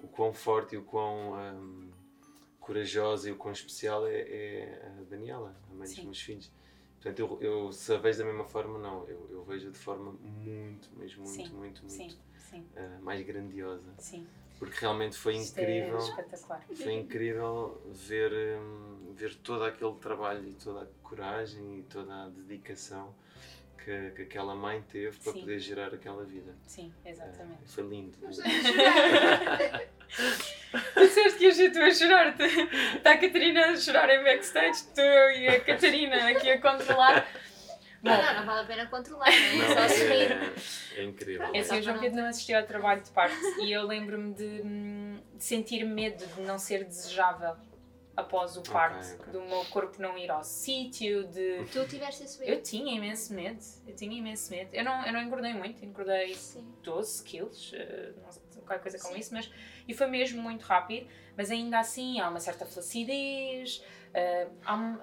o 0.02 0.08
quão 0.08 0.32
forte 0.32 0.74
e 0.74 0.78
o 0.78 0.82
quão 0.84 1.32
um, 1.34 1.90
corajosa 2.60 3.28
e 3.28 3.32
o 3.32 3.36
quão 3.36 3.52
especial 3.52 4.06
é, 4.06 4.20
é 4.20 4.94
a 4.98 5.02
Daniela, 5.10 5.54
a 5.70 5.74
mãe 5.74 5.88
dos 5.88 6.02
meus 6.04 6.20
filhos. 6.20 6.50
Portanto, 7.00 7.18
eu, 7.20 7.38
eu 7.42 7.72
se 7.72 7.92
a 7.92 7.98
vejo 7.98 8.18
da 8.18 8.24
mesma 8.24 8.44
forma, 8.44 8.78
não. 8.78 9.06
Eu, 9.08 9.28
eu 9.30 9.44
vejo 9.44 9.70
de 9.70 9.78
forma 9.78 10.12
muito, 10.12 10.88
mas 10.96 11.14
muito, 11.16 11.30
Sim, 11.30 11.54
muito, 11.54 11.82
muito 11.84 11.90
Sim, 11.92 12.18
sim, 12.38 12.66
uh, 12.76 13.02
mais 13.02 13.24
grandiosa. 13.26 13.92
sim. 13.98 14.26
Porque 14.58 14.76
realmente 14.80 15.16
foi 15.16 15.36
Isto 15.36 15.60
incrível. 15.60 15.98
É. 15.98 16.76
Foi 16.76 16.92
incrível 16.92 17.82
ver, 17.86 18.32
hum, 18.58 19.12
ver 19.14 19.34
todo 19.36 19.64
aquele 19.64 19.94
trabalho 19.94 20.48
e 20.48 20.54
toda 20.54 20.82
a 20.82 20.86
coragem 21.02 21.80
e 21.80 21.82
toda 21.82 22.12
a 22.12 22.28
dedicação 22.28 23.14
que, 23.84 24.10
que 24.12 24.22
aquela 24.22 24.54
mãe 24.54 24.82
teve 24.82 25.16
para 25.18 25.32
Sim. 25.32 25.40
poder 25.40 25.58
gerar 25.58 25.92
aquela 25.92 26.24
vida. 26.24 26.54
Sim, 26.66 26.92
exatamente. 27.04 27.64
Eh, 27.64 27.66
foi 27.66 27.84
lindo. 27.84 28.16
Tu 30.94 31.00
disseste 31.00 31.38
que 31.38 31.44
ia 31.44 31.54
ser 31.54 31.70
tu 31.72 31.80
a 31.80 31.92
chorar. 31.92 32.34
Está 32.40 33.12
a 33.12 33.18
Catarina 33.18 33.66
a 33.66 33.76
chorar 33.76 34.10
em 34.10 34.24
backstage, 34.24 34.84
tu 34.94 35.00
e 35.00 35.48
a 35.48 35.60
Catarina 35.60 36.30
aqui 36.30 36.50
a 36.50 36.60
controlar. 36.60 37.26
Não, 38.04 38.14
Bom, 38.16 38.22
não, 38.22 38.34
não 38.34 38.44
vale 38.46 38.60
a 38.60 38.64
pena 38.64 38.86
controlar, 38.86 39.26
não 39.30 39.64
é? 39.64 39.88
Só 39.88 39.94
seguir. 39.94 40.32
é, 40.32 41.00
é 41.00 41.04
incrível. 41.04 41.50
é 41.54 41.58
assim, 41.58 41.78
o 41.78 41.82
João 41.82 41.98
Pedro 41.98 42.20
não 42.20 42.28
assistiu 42.28 42.58
ao 42.58 42.64
trabalho 42.66 43.02
de 43.02 43.10
parto 43.10 43.34
e 43.62 43.72
eu 43.72 43.86
lembro-me 43.86 44.34
de, 44.34 44.60
hum, 44.62 45.18
de 45.34 45.42
sentir 45.42 45.84
medo 45.84 46.24
de 46.26 46.40
não 46.42 46.58
ser 46.58 46.84
desejável 46.84 47.56
após 48.16 48.56
o 48.56 48.62
parto, 48.62 49.04
ok. 49.20 49.32
do 49.32 49.40
meu 49.42 49.64
corpo 49.64 50.00
não 50.00 50.16
ir 50.16 50.30
ao 50.30 50.44
sítio, 50.44 51.24
de... 51.26 51.64
Tu 51.72 51.84
tiveste 51.88 52.22
esse 52.22 52.40
Eu 52.44 52.50
medo? 52.50 52.62
tinha 52.62 52.94
imenso 52.94 53.34
medo, 53.34 53.58
eu 53.88 53.96
tinha 53.96 54.16
imenso 54.16 54.52
medo. 54.52 54.68
Eu 54.72 54.84
não, 54.84 55.04
eu 55.04 55.12
não 55.12 55.20
engordei 55.20 55.52
muito, 55.52 55.84
engordei 55.84 56.32
Sim. 56.34 56.64
12 56.82 57.24
quilos, 57.24 57.72
eh, 57.74 58.12
não 58.22 58.30
sei, 58.30 58.42
qualquer 58.64 58.82
coisa 58.82 58.98
como 59.00 59.14
Sim. 59.14 59.20
isso, 59.20 59.34
mas 59.34 59.50
e 59.88 59.92
foi 59.94 60.06
mesmo 60.06 60.40
muito 60.40 60.62
rápido, 60.62 61.08
mas 61.36 61.50
ainda 61.50 61.80
assim 61.80 62.20
há 62.20 62.28
uma 62.28 62.38
certa 62.38 62.64
flacidez, 62.64 63.82
eh, 64.12 64.46
há 64.64 64.76
um, 64.76 64.98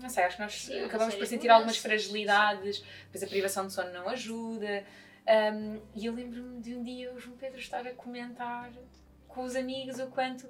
não 0.00 0.08
sei, 0.08 0.24
acho 0.24 0.36
que 0.36 0.42
nós 0.42 0.64
Sim, 0.64 0.84
acabamos 0.84 1.14
por 1.14 1.26
sentir 1.26 1.48
algumas 1.50 1.76
fragilidades, 1.76 2.82
depois 3.04 3.22
a 3.22 3.26
privação 3.26 3.66
de 3.66 3.72
sono 3.72 3.92
não 3.92 4.08
ajuda. 4.08 4.84
Um, 5.26 5.80
e 5.94 6.06
eu 6.06 6.14
lembro-me 6.14 6.60
de 6.60 6.74
um 6.74 6.82
dia 6.82 7.12
o 7.12 7.18
João 7.20 7.36
Pedro 7.36 7.60
estar 7.60 7.86
a 7.86 7.94
comentar 7.94 8.72
com 9.28 9.42
os 9.44 9.54
amigos 9.54 9.98
o 10.00 10.06
quanto 10.08 10.48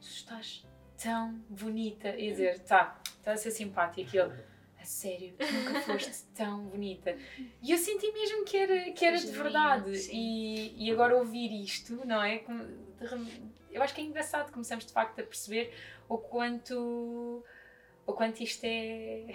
tu 0.00 0.06
estás 0.06 0.64
tão 0.96 1.32
bonita. 1.48 2.08
E 2.16 2.30
dizer, 2.30 2.60
tá, 2.60 3.00
estás 3.04 3.40
a 3.40 3.42
ser 3.42 3.50
simpática. 3.50 4.16
E 4.16 4.20
ele, 4.20 4.32
a 4.80 4.84
sério, 4.84 5.34
nunca 5.38 5.80
foste 5.82 6.24
tão 6.34 6.64
bonita. 6.64 7.16
E 7.60 7.72
eu 7.72 7.78
senti 7.78 8.10
mesmo 8.12 8.44
que 8.44 8.56
era, 8.56 8.90
que 8.92 9.04
era 9.04 9.18
de 9.18 9.30
verdade. 9.30 9.96
sim. 9.96 10.10
E, 10.12 10.86
e 10.86 10.92
agora 10.92 11.16
ouvir 11.16 11.52
isto, 11.62 12.06
não 12.06 12.22
é? 12.22 12.42
Eu 13.70 13.82
acho 13.82 13.94
que 13.94 14.00
é 14.00 14.04
engraçado, 14.04 14.52
começamos 14.52 14.86
de 14.86 14.92
facto 14.92 15.18
a 15.20 15.22
perceber 15.22 15.74
o 16.08 16.18
quanto, 16.18 17.44
o 18.06 18.12
quanto 18.12 18.40
isto 18.42 18.64
é, 18.64 19.34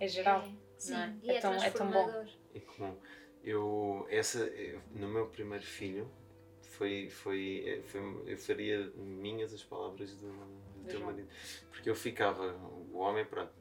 é 0.00 0.08
geral. 0.08 0.42
É, 0.42 0.52
sim, 0.78 0.92
não 0.92 1.00
é? 1.00 1.14
e 1.22 1.30
É 1.30 1.36
é, 1.36 1.40
tão- 1.40 1.54
é 1.62 1.70
tão 1.70 1.90
bom. 1.90 2.24
É 2.54 2.60
comum. 2.60 2.96
Eu, 3.42 4.06
essa, 4.10 4.38
eu- 4.46 4.80
no 4.92 5.08
meu 5.08 5.26
primeiro 5.26 5.64
filho, 5.64 6.10
foi, 6.62 7.08
foi, 7.10 7.82
foi, 7.86 8.00
eu 8.26 8.38
faria 8.38 8.90
minhas 8.96 9.52
as 9.52 9.62
palavras 9.62 10.14
do, 10.16 10.28
do 10.32 10.84
teu 10.88 10.98
João. 11.00 11.12
marido. 11.12 11.28
Porque 11.70 11.88
eu 11.90 11.94
ficava, 11.94 12.54
o 12.92 12.98
homem, 12.98 13.24
pronto, 13.24 13.52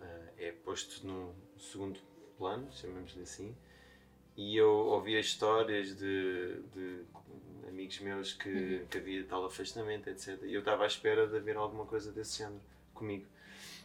eh, 0.00 0.48
é 0.48 0.52
posto 0.52 1.06
num 1.06 1.32
segundo 1.58 2.00
plano, 2.38 2.70
chamemos-lhe 2.72 3.22
assim, 3.22 3.54
e 4.36 4.56
eu 4.56 4.70
ouvia 4.70 5.20
histórias 5.20 5.94
de, 5.96 6.60
de 6.74 7.04
amigos 7.68 8.00
meus 8.00 8.32
que, 8.32 8.48
Uhum. 8.48 8.86
que 8.86 8.98
havia 8.98 9.24
tal 9.26 9.44
afastamento, 9.44 10.08
etc. 10.10 10.42
E 10.44 10.54
eu 10.54 10.60
estava 10.60 10.84
à 10.84 10.86
espera 10.86 11.26
de 11.26 11.36
haver 11.36 11.56
alguma 11.56 11.84
coisa 11.86 12.10
desse 12.12 12.38
género 12.38 12.60
comigo. 12.96 13.24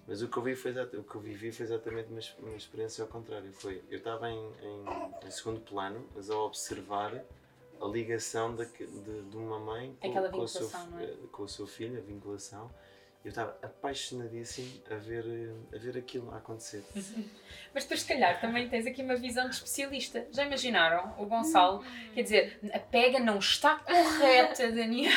Mas 0.07 0.21
o 0.21 0.27
que 0.27 0.35
eu, 0.37 0.41
vi 0.43 0.55
foi, 0.55 0.71
o 0.71 1.03
que 1.03 1.15
eu 1.15 1.21
vivi 1.21 1.51
foi 1.51 1.65
exatamente 1.65 2.09
uma, 2.09 2.49
uma 2.49 2.57
experiência 2.57 3.03
ao 3.03 3.07
contrário. 3.07 3.51
Foi, 3.53 3.83
eu 3.89 3.99
estava 3.99 4.29
em, 4.29 4.37
em, 4.63 5.27
em 5.27 5.31
segundo 5.31 5.61
plano, 5.61 6.05
mas 6.15 6.29
a 6.29 6.37
observar 6.37 7.23
a 7.79 7.85
ligação 7.85 8.55
que- 8.65 8.85
de, 8.85 9.21
de 9.23 9.37
uma 9.37 9.59
mãe 9.59 9.95
com, 10.01 10.07
com, 10.31 10.37
seu, 10.47 10.61
é? 10.99 11.27
com 11.31 11.43
o 11.43 11.47
seu 11.49 11.67
filho, 11.67 11.97
a 11.99 12.01
vinculação. 12.01 12.71
Eu 13.23 13.29
estava 13.29 13.55
apaixonadíssimo 13.61 14.81
a 14.89 14.95
ver, 14.95 15.23
eh, 15.27 15.75
a 15.75 15.79
ver 15.79 15.95
aquilo 15.95 16.31
a 16.31 16.37
acontecer. 16.37 16.83
Mas 17.71 17.83
depois, 17.83 18.01
se 18.01 18.07
calhar, 18.07 18.41
também 18.41 18.67
tens 18.67 18.87
aqui 18.87 19.03
uma 19.03 19.15
visão 19.15 19.47
de 19.47 19.53
especialista. 19.55 20.27
Já 20.31 20.43
imaginaram? 20.43 21.13
O 21.19 21.27
Gonçalo, 21.27 21.83
quer 22.15 22.23
dizer, 22.23 22.59
a 22.73 22.79
pega 22.79 23.19
não 23.19 23.37
está 23.37 23.75
correta, 23.77 24.69
Daniel. 24.73 25.11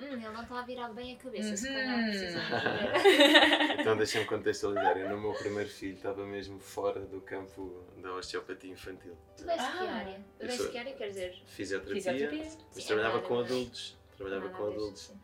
Hum, 0.00 0.06
ele 0.12 0.28
não 0.28 0.42
está 0.42 0.58
a 0.58 0.62
virar 0.62 0.88
bem 0.92 1.14
a 1.14 1.16
cabeça, 1.16 1.56
se 1.56 1.68
Uhum. 1.68 1.74
calhar 1.74 2.04
precisa 2.04 2.40
de 2.40 2.50
ver. 3.70 3.80
Então 3.80 3.96
deixa-me 3.96 4.24
contextualizar. 4.24 4.98
Eu 4.98 5.08
no 5.10 5.20
meu 5.20 5.32
primeiro 5.34 5.70
filho 5.70 5.94
estava 5.94 6.26
mesmo 6.26 6.58
fora 6.58 7.00
do 7.00 7.20
campo 7.20 7.84
da 7.98 8.12
osteopatia 8.14 8.72
infantil. 8.72 9.16
Tu 9.36 9.48
és 9.48 9.62
de 9.62 9.70
que 9.78 9.84
Ah. 9.86 9.94
área? 9.94 10.20
Tu 10.40 10.46
és 10.46 10.66
que 10.66 10.78
área, 10.78 10.92
quer 10.94 11.08
dizer? 11.08 11.42
Fisioterapia, 11.46 12.02
Fisioterapia. 12.02 12.42
mas 12.74 12.82
Sim, 12.82 12.86
trabalhava 12.88 13.18
é 13.18 13.20
com 13.22 13.38
adultos. 13.38 13.96
Trabalhava 14.16 14.48
com 14.48 14.66
adultos. 14.66 15.02
sim. 15.02 15.20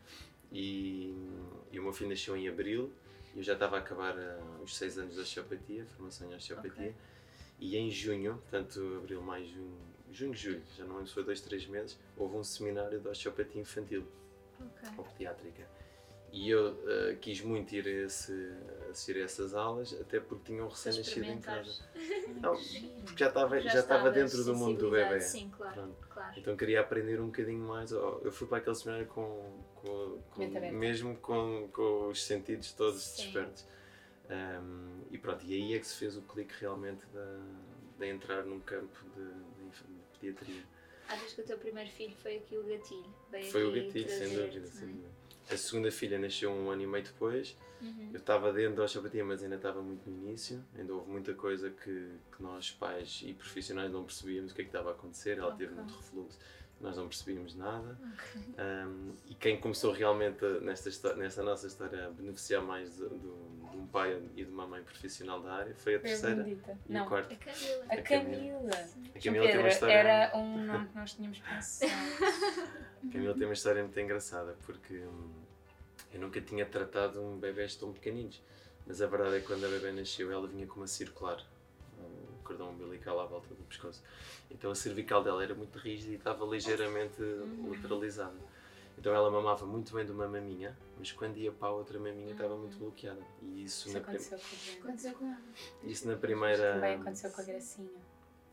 E, 0.51 1.15
e 1.71 1.79
o 1.79 1.83
meu 1.83 1.93
filho 1.93 2.09
nasceu 2.09 2.35
em 2.35 2.47
abril 2.49 2.91
e 3.33 3.37
eu 3.37 3.43
já 3.43 3.53
estava 3.53 3.77
a 3.77 3.79
acabar 3.79 4.17
ah, 4.17 4.39
os 4.61 4.75
seis 4.75 4.97
anos 4.97 5.15
de 5.15 5.21
osteopatia, 5.21 5.85
formação 5.85 6.31
em 6.31 6.35
osteopatia. 6.35 6.93
E 7.59 7.77
em 7.77 7.89
junho, 7.89 8.33
portanto, 8.49 8.97
abril, 8.97 9.21
maio, 9.21 9.45
junho, 9.47 9.77
junho, 10.11 10.33
julho, 10.35 10.63
já 10.75 10.83
não 10.83 10.95
lembro 10.95 11.07
se 11.07 11.13
foi 11.13 11.23
dois, 11.23 11.39
três 11.41 11.65
meses, 11.67 11.97
houve 12.17 12.35
um 12.35 12.43
seminário 12.43 12.99
de 12.99 13.07
osteopatia 13.07 13.61
infantil 13.61 14.05
Ok. 14.59 14.89
ou 14.97 15.05
pediátrica. 15.05 15.67
E 16.33 16.49
eu 16.49 16.77
ah, 16.87 17.15
quis 17.21 17.41
muito 17.41 17.73
ir 17.73 17.85
a, 17.85 18.05
esse, 18.05 18.33
assistir 18.89 19.17
a 19.17 19.23
essas 19.23 19.53
aulas, 19.53 19.93
até 20.01 20.19
porque 20.19 20.51
tinha 20.51 20.63
um 20.63 20.67
recém-nascido 20.67 21.25
em 21.25 21.39
casa. 21.39 21.83
Não, 22.41 22.55
porque 23.05 23.17
já 23.19 23.27
estava, 23.27 23.59
já 23.61 23.79
estava 23.79 24.09
estavas 24.09 24.13
dentro 24.13 24.43
do 24.43 24.55
mundo 24.55 24.77
do 24.77 24.91
bebê. 24.91 25.21
Sim, 25.21 25.49
claro, 25.55 25.95
claro. 26.09 26.33
Então 26.37 26.55
queria 26.57 26.81
aprender 26.81 27.21
um 27.21 27.27
bocadinho 27.27 27.65
mais. 27.65 27.91
Oh, 27.91 28.19
Eu 28.23 28.31
fui 28.31 28.47
para 28.47 28.57
aquele 28.57 28.75
seminário 28.75 29.07
com, 29.07 29.63
com, 29.81 30.21
com- 30.31 30.71
mesmo 30.71 31.15
com, 31.17 31.69
com 31.73 32.07
os 32.09 32.23
sentidos 32.23 32.71
todos 32.73 33.01
Sim. 33.01 33.23
despertos. 33.23 33.65
Um, 34.29 35.01
e 35.11 35.17
pronto, 35.17 35.43
e 35.45 35.53
aí 35.53 35.73
é 35.75 35.79
que 35.79 35.87
se 35.87 35.95
fez 35.95 36.15
o 36.15 36.21
clique 36.21 36.53
realmente 36.59 37.05
de, 37.07 37.97
de 37.99 38.05
entrar 38.09 38.43
num 38.45 38.59
campo 38.61 38.97
de, 39.15 39.25
de 39.25 39.83
pediatria. 40.19 40.63
Achas 41.09 41.33
que 41.33 41.41
o 41.41 41.43
teu 41.43 41.57
primeiro 41.57 41.89
filho 41.89 42.15
foi 42.15 42.37
aqui 42.37 42.57
o 42.57 42.63
gatilho? 42.63 43.13
Veio 43.29 43.51
Foi 43.51 43.65
o 43.65 43.71
gatilho, 43.73 44.07
sem 44.09 44.29
dúvida, 44.29 44.67
sem 44.67 44.83
é? 44.83 44.91
dúvida. 44.91 45.09
A 45.49 45.57
segunda 45.57 45.91
filha 45.91 46.17
nasceu 46.17 46.49
um 46.49 46.69
ano 46.69 46.83
e 46.83 46.87
meio 46.87 47.03
depois. 47.03 47.57
Uhum. 47.81 48.11
Eu 48.13 48.19
estava 48.19 48.53
dentro 48.53 48.75
da 48.77 48.83
osteopatia, 48.83 49.25
mas 49.25 49.43
ainda 49.43 49.55
estava 49.57 49.81
muito 49.81 50.09
no 50.09 50.15
início. 50.29 50.63
Ainda 50.77 50.93
houve 50.93 51.09
muita 51.11 51.33
coisa 51.33 51.69
que, 51.69 52.11
que 52.37 52.41
nós, 52.41 52.71
pais 52.71 53.21
e 53.25 53.33
profissionais, 53.33 53.91
não 53.91 54.05
percebíamos 54.05 54.53
o 54.53 54.55
que 54.55 54.61
é 54.61 54.63
que 54.63 54.69
estava 54.69 54.91
a 54.91 54.93
acontecer. 54.93 55.37
Ela 55.39 55.51
teve 55.53 55.73
Ok. 55.73 55.83
muito 55.83 55.95
refluxo, 55.97 56.39
nós 56.81 56.97
não 56.97 57.07
percebíamos 57.07 57.55
nada. 57.55 57.97
Um, 58.57 59.13
e 59.27 59.35
quem 59.35 59.59
começou 59.59 59.91
realmente 59.93 60.43
nesta, 60.61 61.15
nesta 61.15 61.43
nossa 61.43 61.67
história 61.67 62.07
a 62.07 62.09
beneficiar 62.09 62.61
mais 62.61 62.95
de, 62.97 63.07
de- 63.07 63.17
de 63.71 63.77
um 63.77 63.87
pai 63.87 64.21
e 64.35 64.43
de 64.43 64.51
uma 64.51 64.67
mãe 64.67 64.83
profissional 64.83 65.41
da 65.41 65.53
área 65.53 65.75
foi 65.75 65.95
a 65.95 65.99
terceira 65.99 66.35
Benedita. 66.43 66.77
e 66.89 66.95
a 66.95 66.99
Não, 66.99 67.07
quarta. 67.07 67.33
A 67.33 67.37
Camila. 67.37 67.85
a 67.89 67.93
A 67.93 68.01
Camila. 68.01 68.59
Camila. 68.61 68.89
A 69.15 69.19
Camila 69.19 69.43
tem 69.45 69.51
Pedro, 69.51 69.59
uma 69.61 69.69
história, 69.69 69.93
era 69.93 70.37
um 70.37 70.65
nome 70.65 70.87
que 70.89 70.95
nós 70.95 71.13
tínhamos 71.13 71.39
pensado. 71.39 71.91
a 71.91 73.07
Camila 73.13 73.33
tem 73.33 73.43
uma 73.45 73.53
história 73.53 73.81
muito 73.83 73.99
engraçada 73.99 74.57
porque 74.65 74.95
hum, 74.97 75.31
eu 76.13 76.19
nunca 76.19 76.41
tinha 76.41 76.65
tratado 76.65 77.21
um 77.21 77.37
bebés 77.37 77.75
tão 77.75 77.93
pequeninos. 77.93 78.41
Mas 78.85 79.01
a 79.01 79.07
verdade 79.07 79.35
é 79.37 79.39
que 79.39 79.47
quando 79.47 79.63
a 79.65 79.69
bebê 79.69 79.91
nasceu 79.91 80.31
ela 80.31 80.47
vinha 80.47 80.65
com 80.67 80.77
uma 80.81 80.87
circular, 80.87 81.37
cordão 82.51 82.69
umbilical 82.71 83.19
à 83.19 83.25
volta 83.25 83.47
do 83.53 83.63
pescoço. 83.63 84.03
Então 84.49 84.71
a 84.71 84.75
cervical 84.75 85.23
dela 85.23 85.43
era 85.43 85.55
muito 85.55 85.77
rígida 85.79 86.11
e 86.11 86.15
estava 86.15 86.45
ligeiramente 86.45 87.21
lateralizada. 87.67 88.35
Então 88.97 89.13
ela 89.15 89.31
mamava 89.31 89.65
muito 89.65 89.93
bem 89.95 90.05
de 90.05 90.11
uma 90.11 90.27
maminha, 90.27 90.77
mas 90.99 91.11
quando 91.11 91.37
ia 91.37 91.51
para 91.51 91.69
a 91.69 91.71
outra 91.71 91.97
maminha 91.97 92.31
estava 92.33 92.55
muito 92.57 92.77
bloqueada. 92.77 93.21
E 93.41 93.63
isso, 93.63 93.87
Isso 93.87 93.97
na, 93.97 94.03
prim- 94.03 94.15
aconteceu 94.17 94.37
com 94.37 94.45
a 94.45 94.49
gente. 94.49 94.79
Aconteceu 94.79 95.13
com 95.13 95.25
ela. 95.25 95.37
isso 95.83 96.07
na 96.07 96.15
primeira. 96.17 96.73
Também 96.73 96.95
aconteceu 96.95 97.31
com 97.31 97.41
a 97.41 97.43
Gracinha. 97.45 97.89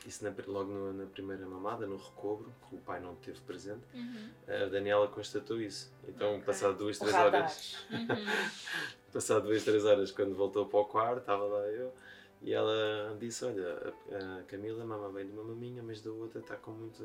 Isso 0.06 0.22
na, 0.24 0.32
logo 0.46 0.72
no- 0.72 0.92
na 0.92 1.06
primeira 1.06 1.44
mamada, 1.44 1.84
no 1.86 1.96
recobro, 1.96 2.54
que 2.70 2.76
o 2.76 2.78
pai 2.78 3.00
não 3.00 3.16
teve 3.16 3.40
presente, 3.40 3.82
Uhum. 3.92 4.30
a 4.46 4.66
Daniela 4.66 5.08
constatou 5.08 5.60
isso. 5.60 5.92
Então, 6.06 6.34
Ok. 6.36 6.44
passado 6.44 6.78
duas, 6.78 6.96
O 6.96 7.00
três 7.00 7.14
radar. 7.16 7.40
horas, 7.42 7.76
Uhum. 7.90 8.06
passado 9.12 9.42
duas, 9.48 9.64
três 9.64 9.84
horas, 9.84 10.12
quando 10.12 10.34
voltou 10.36 10.66
para 10.66 10.78
o 10.78 10.84
quarto, 10.84 11.18
estava 11.18 11.42
lá 11.44 11.66
eu, 11.66 11.92
e 12.40 12.52
ela 12.52 13.16
disse, 13.18 13.44
olha, 13.44 13.94
a, 14.12 14.42
Camila 14.44 14.84
mama 14.84 15.10
bem 15.10 15.26
de 15.26 15.32
uma 15.32 15.42
maminha, 15.44 15.82
mas 15.82 16.00
da 16.00 16.10
outra 16.10 16.40
está 16.40 16.56
com 16.56 16.70
muita, 16.70 17.04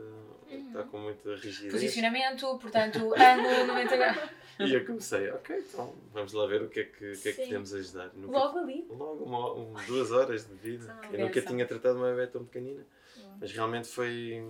está 0.49 0.83
com 0.83 0.99
muita 0.99 1.35
rigidez. 1.35 1.73
Posicionamento, 1.73 2.57
portanto, 2.59 2.97
ângulo 3.15 3.65
90 3.67 3.97
graus. 3.97 4.29
E 4.59 4.73
eu 4.73 4.85
comecei, 4.85 5.29
ok, 5.31 5.57
então 5.57 5.93
vamos 6.13 6.33
lá 6.33 6.45
ver 6.45 6.61
o 6.61 6.69
que 6.69 6.81
é 6.81 6.83
que, 6.85 7.17
que, 7.17 7.29
é 7.29 7.31
que 7.33 7.41
podemos 7.43 7.73
ajudar. 7.73 8.11
Nunca- 8.13 8.37
Logo 8.37 8.59
ali. 8.59 8.85
Logo 8.89 9.23
uma, 9.25 9.53
um- 9.53 9.73
duas 9.87 10.11
horas 10.11 10.45
de 10.47 10.53
vida. 10.53 10.95
Eu 11.11 11.19
nunca 11.19 11.41
tinha 11.41 11.65
tratado 11.65 11.97
uma 11.97 12.11
bebê 12.11 12.27
tão 12.27 12.45
pequenina. 12.45 12.85
Boa. 13.17 13.37
Mas 13.41 13.51
realmente 13.51 13.87
foi, 13.87 14.45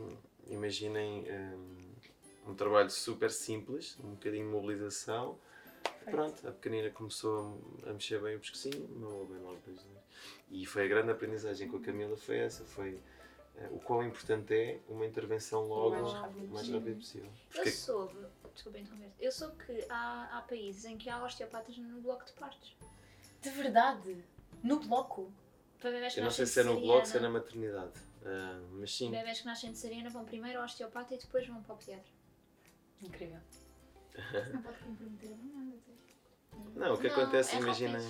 imaginem, 0.47 1.25
um, 1.31 2.51
um 2.51 2.55
trabalho 2.55 2.89
super 2.89 3.31
simples, 3.31 3.97
um 4.03 4.11
bocadinho 4.11 4.45
de 4.45 4.51
mobilização. 4.51 5.37
Pronto, 6.05 6.45
a 6.47 6.51
pequenina 6.51 6.89
começou 6.89 7.61
a, 7.85 7.93
mexer 7.93 8.21
bem 8.21 8.35
o 8.35 8.39
pescocinho, 8.39 8.87
não 8.99 9.25
bem 9.25 9.39
logo 9.39 9.57
duas. 9.65 10.02
E 10.53 10.67
foi 10.67 10.85
a 10.85 10.87
grande 10.87 11.09
aprendizagem 11.09 11.67
com 11.67 11.77
a 11.77 11.81
Camila, 11.81 12.15
foi 12.15 12.37
essa, 12.37 12.63
foi 12.63 12.99
eh, 13.55 13.69
o 13.71 13.79
quão 13.79 14.05
importante 14.05 14.53
é 14.53 14.79
uma 14.87 15.03
intervenção 15.03 15.67
logo, 15.67 15.95
mais 15.95 16.05
o 16.05 16.11
rápido 16.11 16.47
mais 16.47 16.51
possível. 16.51 16.79
rápido 16.79 16.97
possível. 16.97 17.27
Eu 17.27 17.55
Porque 17.55 17.71
soube, 17.71 18.27
desculpa 18.53 18.77
interromper, 18.77 19.11
eu 19.19 19.31
soube 19.31 19.55
que 19.65 19.85
há, 19.89 20.37
há 20.37 20.41
países 20.43 20.85
em 20.85 20.95
que 20.95 21.09
há 21.09 21.23
osteopatas 21.23 21.75
no 21.79 21.99
bloco 22.01 22.23
de 22.23 22.33
partos. 22.33 22.77
De 23.41 23.49
verdade. 23.49 24.23
No 24.63 24.79
bloco. 24.79 25.33
Para 25.79 25.89
bebés 25.89 26.13
que 26.13 26.19
eu 26.19 26.23
não 26.23 26.31
sei 26.31 26.45
nascem 26.45 26.63
se 26.63 26.69
é 26.69 26.71
no 26.71 26.79
bloco, 26.79 27.07
se 27.07 27.17
é 27.17 27.19
na 27.19 27.29
maternidade, 27.29 27.99
ah, 28.23 28.61
mas 28.73 28.95
sim. 28.95 29.09
Bebés 29.09 29.39
que 29.41 29.47
nascem 29.47 29.71
de 29.71 29.77
cesariana 29.79 30.11
vão 30.11 30.23
primeiro 30.23 30.59
ao 30.59 30.65
osteopata 30.65 31.15
e 31.15 31.17
depois 31.17 31.47
vão 31.47 31.63
para 31.63 31.73
o 31.73 31.77
pediatra. 31.77 32.11
Incrível. 33.01 33.39
Não 34.53 34.61
pode 34.61 34.77
comprometer 34.77 35.33
a 35.33 35.35
mamada. 35.35 35.73
Não, 36.75 36.95
o 36.95 36.97
que 36.97 37.07
Não, 37.07 37.15
acontece, 37.15 37.55
é 37.55 37.59
imaginem. 37.59 38.01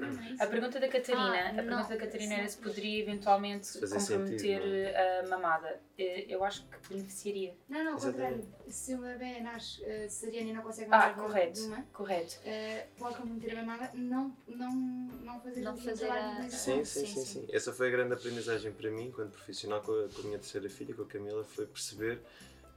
Não 0.00 0.22
é 0.22 0.30
isso? 0.32 0.42
A 0.42 0.46
pergunta 0.46 0.78
da 0.80 0.88
Catarina, 0.88 1.38
Ah, 1.46 1.48
a 1.48 1.52
não. 1.52 1.64
pergunta 1.64 1.88
da 1.88 1.96
Catarina 1.96 2.34
era 2.34 2.48
se 2.48 2.58
poderia 2.58 3.00
eventualmente 3.02 3.78
Fazer 3.80 3.98
comprometer 3.98 4.60
sentido, 4.60 5.24
a 5.24 5.28
mamada. 5.28 5.80
Eh, 5.96 6.26
Eu 6.28 6.44
acho 6.44 6.64
que 6.68 6.88
beneficiaria. 6.94 7.56
Não, 7.68 7.84
não, 7.84 7.94
ao 7.94 8.00
contrário. 8.00 8.44
Se 8.68 8.94
o 8.94 8.98
bebê 8.98 9.40
nasce 9.40 9.80
uh, 9.82 10.10
cesariana 10.10 10.50
e 10.50 10.52
não 10.52 10.62
consegue 10.62 10.88
Ah, 10.92 10.98
mamar 11.10 11.14
correto. 11.16 11.52
de 11.60 11.60
uma, 11.68 11.82
Correto. 11.92 12.38
uh, 12.44 12.98
pode 12.98 13.16
comprometer 13.16 13.56
a 13.58 13.62
mamada, 13.62 13.90
não, 13.94 14.36
não, 14.46 14.72
não 14.74 15.40
fazer 15.40 15.60
Não 15.62 15.76
fazer 15.76 16.06
trabalho 16.06 16.20
a- 16.22 16.28
de 16.28 16.32
imunização. 16.34 16.74
Sim, 16.76 16.84
sim, 16.84 17.00
Sim, 17.00 17.06
sim, 17.06 17.24
sim. 17.24 17.46
sim. 17.46 17.48
Essa 17.50 17.72
foi 17.72 17.88
a 17.88 17.90
grande 17.90 18.12
aprendizagem 18.14 18.72
para 18.72 18.90
mim, 18.90 19.10
quando 19.10 19.30
profissional, 19.30 19.80
com 19.80 19.92
a, 19.92 20.08
com 20.08 20.20
a 20.20 20.24
minha 20.24 20.38
terceira 20.38 20.68
filha, 20.68 20.92
com 20.94 21.02
a 21.02 21.06
Camila, 21.06 21.44
foi 21.44 21.66
perceber 21.66 22.20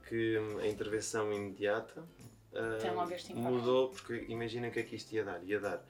que 0.08 0.38
hum, 0.40 0.60
a 0.60 0.68
intervenção 0.68 1.32
imediata 1.34 2.04
impacto. 3.32 3.36
mudou, 3.36 3.90
porque 3.90 4.26
imagina 4.28 4.68
o 4.68 4.72
que 4.72 4.80
é 4.80 4.84
que 4.84 4.96
isto 4.96 5.12
ia 5.14 5.24
dar. 5.24 5.44
Ia 5.44 5.60
dar 5.60 5.84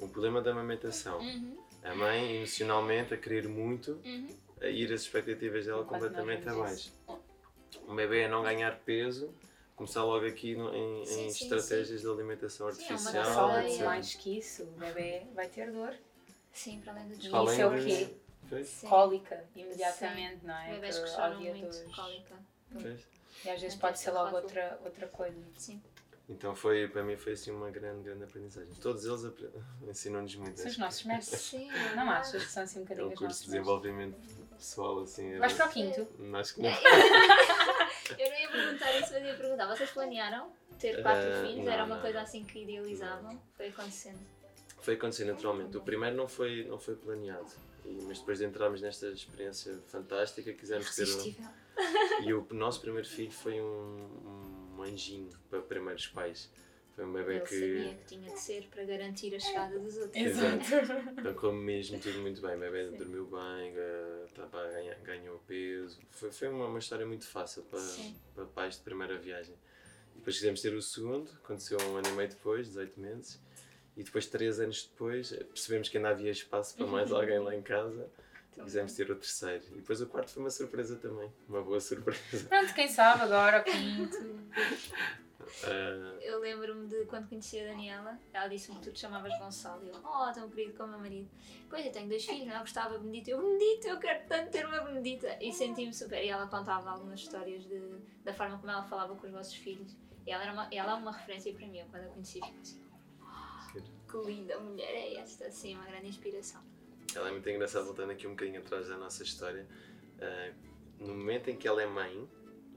um 0.00 0.08
problema 0.08 0.40
da 0.42 0.50
amamentação. 0.50 1.18
Uhum, 1.20 1.56
A 1.84 1.94
mãe, 1.94 2.36
emocionalmente, 2.36 3.12
a 3.14 3.16
querer 3.16 3.48
muito, 3.48 4.00
uhum. 4.04 4.28
a 4.60 4.66
ir 4.66 4.92
as 4.92 5.02
expectativas 5.02 5.66
dela 5.66 5.78
nós 5.82 5.88
completamente 5.88 6.48
abaixo. 6.48 6.92
Um 7.88 7.94
bebê 7.96 8.24
a 8.24 8.28
não 8.28 8.42
ganhar 8.42 8.78
peso, 8.80 9.34
começar 9.74 10.04
logo 10.04 10.24
aqui 10.26 10.54
no- 10.54 10.72
em, 10.74 11.04
Sim, 11.06 11.26
em 11.26 11.30
sim, 11.30 11.44
estratégias 11.44 12.00
de 12.02 12.06
alimentação 12.06 12.70
Sim, 12.72 12.84
é 12.84 12.86
uma 12.86 12.94
artificial, 13.10 13.58
etc. 13.60 13.84
mais 13.84 14.14
que 14.14 14.38
isso, 14.38 14.62
o 14.62 14.72
bebê 14.78 15.22
vai 15.34 15.48
ter 15.48 15.72
dor. 15.72 15.94
Sim, 16.52 16.80
para 16.80 16.92
além 16.92 17.08
do 17.08 17.36
além 17.36 17.52
isso 17.54 17.62
é 17.62 17.66
o 17.66 17.80
de- 17.80 17.84
quê? 17.84 18.64
Sim. 18.64 18.86
Cólica, 18.88 19.44
imediatamente, 19.56 20.44
não 20.44 20.54
é? 20.54 20.74
bebés 20.74 20.98
Que 20.98 21.08
choram 21.08 21.38
dia 21.38 21.54
muito, 21.54 21.90
cólica. 21.96 22.34
E 23.44 23.50
às 23.50 23.60
vezes 23.60 23.74
Não 23.74 23.80
pode 23.80 23.98
ser 23.98 24.10
logo 24.12 24.36
outra, 24.36 24.78
outra 24.84 25.08
coisa. 25.08 25.42
Sim. 25.56 25.82
Então 26.32 26.54
foi, 26.54 26.88
para 26.88 27.02
mim 27.02 27.16
foi 27.16 27.32
assim 27.34 27.50
uma 27.50 27.70
grande, 27.70 28.02
grande 28.04 28.24
aprendizagem. 28.24 28.72
Todos 28.80 29.04
eles 29.04 29.24
apre- 29.24 29.50
ensinam-nos 29.88 30.34
muito. 30.36 30.58
São 30.58 30.70
os 30.70 30.78
nossos 30.78 31.04
mestres. 31.04 31.40
Sim, 31.42 31.68
Não 31.94 32.08
achas 32.10 32.44
que 32.44 32.50
são 32.50 32.62
assim 32.62 32.80
um 32.80 32.84
que 32.86 32.92
É 32.92 32.96
bocadinho 32.96 33.06
um 33.06 33.16
curso 33.16 33.44
de 33.44 33.50
mestres? 33.50 33.50
desenvolvimento 33.52 34.16
pessoal 34.56 35.00
assim. 35.00 35.38
Vais 35.38 35.52
para 35.52 35.66
o 35.66 35.70
quinto? 35.70 36.08
Acho 36.34 36.54
que 36.54 36.62
não. 36.62 36.70
Eu 38.18 38.30
não 38.30 38.38
ia 38.40 38.48
perguntar 38.50 38.92
isso, 38.98 39.12
mas 39.12 39.22
ia 39.24 39.34
perguntar. 39.34 39.66
Vocês 39.76 39.90
planearam 39.90 40.52
ter 40.78 41.02
quatro 41.02 41.28
Eh, 41.28 41.42
filhos? 41.46 41.64
não, 41.64 41.72
Era 41.72 41.84
uma 41.84 41.94
não, 41.96 42.02
coisa 42.02 42.18
não. 42.18 42.24
assim 42.24 42.44
que 42.44 42.62
idealizavam? 42.62 43.40
Foi 43.56 43.68
acontecendo. 43.68 44.18
Foi 44.80 44.94
acontecer 44.94 45.24
naturalmente. 45.24 45.76
O 45.76 45.80
primeiro 45.82 46.16
não 46.16 46.26
foi, 46.28 46.64
não 46.64 46.78
foi 46.78 46.94
planeado. 46.96 47.46
E- 47.84 48.02
mas 48.06 48.18
depois 48.18 48.38
de 48.38 48.44
entrarmos 48.44 48.80
nesta 48.80 49.06
experiência 49.08 49.78
fantástica, 49.88 50.52
quisemos 50.52 50.94
ter. 50.94 51.06
um-. 51.08 51.62
E 52.26 52.34
o 52.34 52.46
nosso 52.50 52.80
primeiro 52.80 53.08
filho 53.08 53.32
foi 53.32 53.60
um, 53.60 53.64
um 53.66 54.41
anjinho 54.80 55.28
para 55.50 55.60
primeiros 55.60 56.06
pais. 56.06 56.50
Foi 56.94 57.06
um 57.06 57.12
bebê 57.12 57.36
Ele 57.36 57.40
que. 57.40 57.54
sabia 57.54 57.94
que 57.94 58.04
tinha 58.04 58.30
de 58.32 58.38
ser 58.38 58.68
para 58.68 58.84
garantir 58.84 59.34
a 59.34 59.40
chegada 59.40 59.78
dos 59.78 59.96
outros. 59.96 60.14
Exato. 60.22 60.64
Então, 61.18 61.34
como 61.34 61.58
mesmo, 61.58 61.98
tudo 61.98 62.20
muito 62.20 62.40
bem. 62.42 62.54
O 62.54 62.60
bebê 62.60 62.90
dormiu 62.90 63.26
bem, 63.26 63.72
eh, 63.74 64.26
tava 64.34 64.60
a 64.62 64.70
ganhar- 64.70 64.98
ganhou 65.00 65.38
peso. 65.46 65.98
Foi, 66.10 66.30
foi 66.30 66.48
uma, 66.48 66.66
uma 66.66 66.78
história 66.78 67.06
muito 67.06 67.26
fácil 67.26 67.62
para, 67.62 67.78
Sim. 67.80 68.14
para 68.34 68.44
pais 68.44 68.76
de 68.76 68.82
primeira 68.82 69.18
viagem. 69.18 69.54
E 70.14 70.18
depois 70.18 70.36
quisemos 70.36 70.60
ter 70.60 70.74
o 70.74 70.82
segundo, 70.82 71.30
aconteceu 71.42 71.78
um 71.80 71.96
ano 71.96 72.08
e 72.08 72.12
meio 72.12 72.28
depois, 72.28 72.66
18 72.68 73.00
meses. 73.00 73.40
E 73.96 74.02
depois, 74.04 74.26
três 74.26 74.60
anos 74.60 74.86
depois, 74.90 75.30
percebemos 75.32 75.88
que 75.88 75.96
ainda 75.96 76.10
havia 76.10 76.30
espaço 76.30 76.76
para 76.76 76.86
mais 76.86 77.10
alguém 77.12 77.38
lá 77.38 77.54
em 77.56 77.62
casa. 77.62 78.06
Quisemos 78.52 78.92
ter 78.92 79.10
o 79.10 79.16
terceiro. 79.16 79.64
E 79.72 79.76
depois 79.76 80.00
o 80.00 80.06
quarto 80.06 80.30
foi 80.30 80.42
uma 80.42 80.50
surpresa 80.50 80.96
também. 80.96 81.32
Uma 81.48 81.62
boa 81.62 81.80
surpresa. 81.80 82.48
Pronto, 82.48 82.74
quem 82.74 82.88
sabe 82.88 83.22
agora, 83.22 83.60
o 83.60 83.64
quinto. 83.64 84.16
Ah, 85.64 86.16
Eu 86.20 86.38
lembro-me 86.40 86.86
de 86.86 87.04
quando 87.06 87.28
conheci 87.28 87.60
a 87.60 87.64
Daniela, 87.64 88.18
ela 88.32 88.48
disse-me 88.48 88.78
que 88.78 88.84
tu 88.84 88.92
te 88.92 89.00
chamavas 89.00 89.36
Gonçalo. 89.38 89.84
E 89.84 89.88
eu, 89.88 90.00
oh, 90.04 90.32
tão 90.32 90.48
querido 90.48 90.76
como 90.76 90.90
meu 90.90 91.00
marido. 91.00 91.28
Pois 91.68 91.84
eu 91.84 91.92
tenho 91.92 92.08
dois 92.08 92.24
filhos, 92.24 92.46
não 92.46 92.54
é? 92.54 92.56
eu 92.56 92.60
gostava 92.60 92.98
de 92.98 93.04
Benedita. 93.04 93.30
Eu, 93.30 93.38
Benedita, 93.42 93.88
eu 93.88 93.98
quero 93.98 94.26
tanto 94.28 94.50
ter 94.50 94.66
uma 94.66 94.80
Benedita. 94.80 95.36
E 95.40 95.52
senti-me 95.52 95.92
super. 95.92 96.22
E 96.22 96.28
ela 96.28 96.46
contava 96.46 96.90
algumas 96.90 97.20
histórias 97.20 97.64
de, 97.64 97.80
da 98.24 98.32
forma 98.32 98.58
como 98.58 98.70
ela 98.70 98.82
falava 98.84 99.14
com 99.16 99.26
os 99.26 99.32
vossos 99.32 99.54
filhos. 99.54 99.96
E 100.26 100.30
ela, 100.30 100.42
era 100.42 100.52
uma, 100.52 100.68
ela 100.72 100.92
é 100.92 100.94
uma 100.94 101.12
referência 101.12 101.52
para 101.52 101.66
mim. 101.66 101.78
Eu, 101.78 101.86
quando 101.86 102.04
a 102.04 102.08
conheci, 102.08 102.40
fiquei 102.40 102.60
assim, 102.60 102.82
que 104.10 104.16
linda 104.26 104.58
mulher 104.60 104.90
é 104.90 105.16
esta. 105.16 105.46
Assim, 105.46 105.74
uma 105.74 105.86
grande 105.86 106.08
inspiração. 106.08 106.62
Ela 107.14 107.28
é 107.28 107.32
muito 107.32 107.48
engraçada, 107.48 107.84
voltando 107.84 108.10
aqui 108.12 108.26
um 108.26 108.30
bocadinho 108.30 108.60
atrás 108.60 108.88
da 108.88 108.96
nossa 108.96 109.22
história. 109.22 109.66
Ah, 110.20 110.52
no 110.98 111.14
momento 111.14 111.50
em 111.50 111.56
que 111.56 111.68
ela 111.68 111.82
é 111.82 111.86
mãe, 111.86 112.28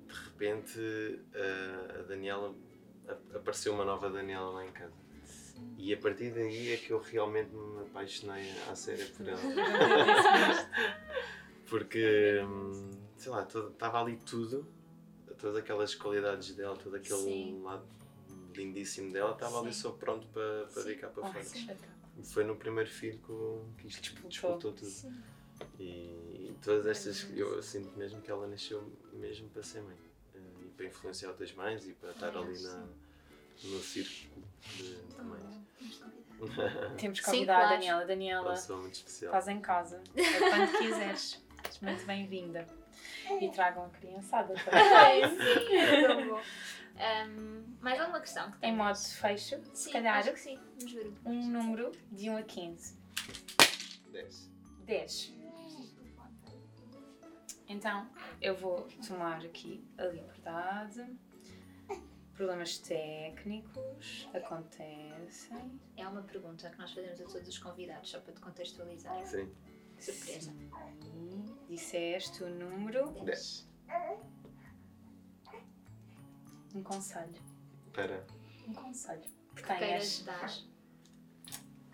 de 0.08 0.14
repente 0.14 0.80
ah, 1.34 2.00
a 2.00 2.02
Daniela 2.04 2.54
a- 3.08 3.38
apareceu 3.38 3.74
uma 3.74 3.86
nova 3.86 4.10
Daniela 4.10 4.50
lá 4.50 4.66
em 4.66 4.72
casa. 4.72 4.94
E 5.78 5.94
a 5.94 5.98
partir 5.98 6.32
daí 6.32 6.74
é 6.74 6.78
que 6.78 6.92
eu 6.92 7.00
realmente 7.00 7.54
me 7.54 7.82
apaixonei 7.82 8.50
à 8.70 8.76
séria 8.76 9.06
por 9.16 9.28
ela. 9.28 9.42
Porque, 11.70 12.40
hum, 12.44 12.92
sei 13.18 13.32
lá, 13.32 13.44
estava 13.44 14.02
ali 14.02 14.18
tudo, 14.18 14.66
todas 15.40 15.56
aquelas 15.58 15.96
qualidades 15.96 16.54
dela, 16.56 16.78
todo 16.78 16.96
aquele 16.96 17.20
Sim. 17.20 17.62
lado 17.64 17.86
lindíssimo 18.56 19.12
dela, 19.12 19.34
estava 19.34 19.60
ali 19.60 19.74
só 19.74 19.92
pronto 19.92 20.28
para, 20.28 20.66
para 20.74 20.84
vir 20.84 20.98
cá 20.98 21.10
para 21.10 21.24
fora. 21.26 21.46
Foi 22.24 22.44
no 22.44 22.56
primeiro 22.56 22.90
filho 22.90 23.20
que, 23.20 23.82
que 23.82 23.88
isto 23.88 24.02
Disputou. 24.02 24.30
disputou 24.30 24.74
tudo. 24.74 24.90
Sim. 24.90 25.24
E, 25.80 25.84
e 26.50 26.58
todas 26.64 26.86
estas, 26.86 27.30
eu 27.36 27.62
sinto 27.62 27.98
mesmo 27.98 28.22
que 28.22 28.30
ela 28.32 28.48
nasceu 28.48 28.92
mesmo 29.14 29.50
para 29.50 29.64
ser 29.64 29.82
mãe. 29.82 29.98
Eh, 30.34 30.40
E 30.66 30.70
para 30.70 30.86
influenciar 30.86 31.30
outras 31.30 31.54
mães 31.54 31.86
e 31.88 31.94
para 31.94 32.12
estar 32.12 32.36
Ah, 32.36 32.40
ali 32.40 32.60
na, 32.62 32.88
no 33.64 33.80
círculo 33.80 34.46
de, 34.78 34.96
de 34.96 35.22
mães. 35.22 35.56
Temos 36.98 37.20
que 37.20 37.26
Sim, 37.26 37.32
convidar 37.32 37.66
a. 37.66 37.70
Daniela. 37.72 38.06
Daniela, 38.06 38.56
faz 39.32 39.48
em 39.48 39.62
casa. 39.62 40.02
É 40.16 40.50
quando 40.50 40.78
quiseres. 40.78 41.42
És 41.66 41.80
muito 41.80 42.06
bem-vinda. 42.06 42.68
E 43.42 43.50
tragam 43.52 43.86
a 43.86 43.90
criançada 43.90 44.54
também. 44.64 44.82
Ai, 44.82 45.22
sim, 45.30 45.76
é 45.76 46.26
bom. 46.26 46.42
Ahm, 46.98 47.64
mais 47.82 48.00
alguma 48.00 48.22
questão 48.22 48.52
que 48.52 48.66
Em 48.66 48.74
modo 48.76 48.98
fecho, 48.98 49.56
Sim, 49.66 49.76
se 49.76 49.92
calhar, 49.92 50.18
acho 50.18 50.32
que 50.34 50.40
sim. 50.40 50.60
Vamos 50.78 50.94
ver. 50.94 51.14
um 51.26 51.48
número 51.48 51.92
de 52.12 52.30
1 52.30 52.38
a 52.38 52.44
15. 52.44 52.98
10. 54.12 54.52
10. 54.86 55.34
Então, 57.68 58.08
eu 58.42 58.56
vou 58.56 58.88
tomar 59.08 59.44
aqui 59.44 59.84
a 59.98 60.06
liberdade. 60.06 61.06
Problemas 62.34 62.78
técnicos 62.80 64.30
acontecem. 64.34 65.80
É 65.98 66.08
uma 66.08 66.22
pergunta 66.22 66.70
que 66.70 66.78
nós 66.78 66.92
fazemos 66.94 67.20
a 67.22 67.24
todos 67.26 67.48
os 67.48 67.58
convidados, 67.58 68.10
só 68.10 68.20
para 68.20 68.34
te 68.34 68.40
contextualizar. 68.42 69.26
Sim, 69.26 69.52
Surpresa. 69.98 70.52
Sim. 70.52 70.70
Disseste 71.70 72.44
o 72.44 72.50
número. 72.50 73.12
10. 73.24 73.68
Um 76.76 76.84
conselho. 76.84 77.34
Para 77.94 78.24
Um 78.68 78.74
conselho. 78.74 79.22
Que 79.56 79.64
Que 79.64 79.76
queiras 79.76 80.20
dar. 80.24 80.52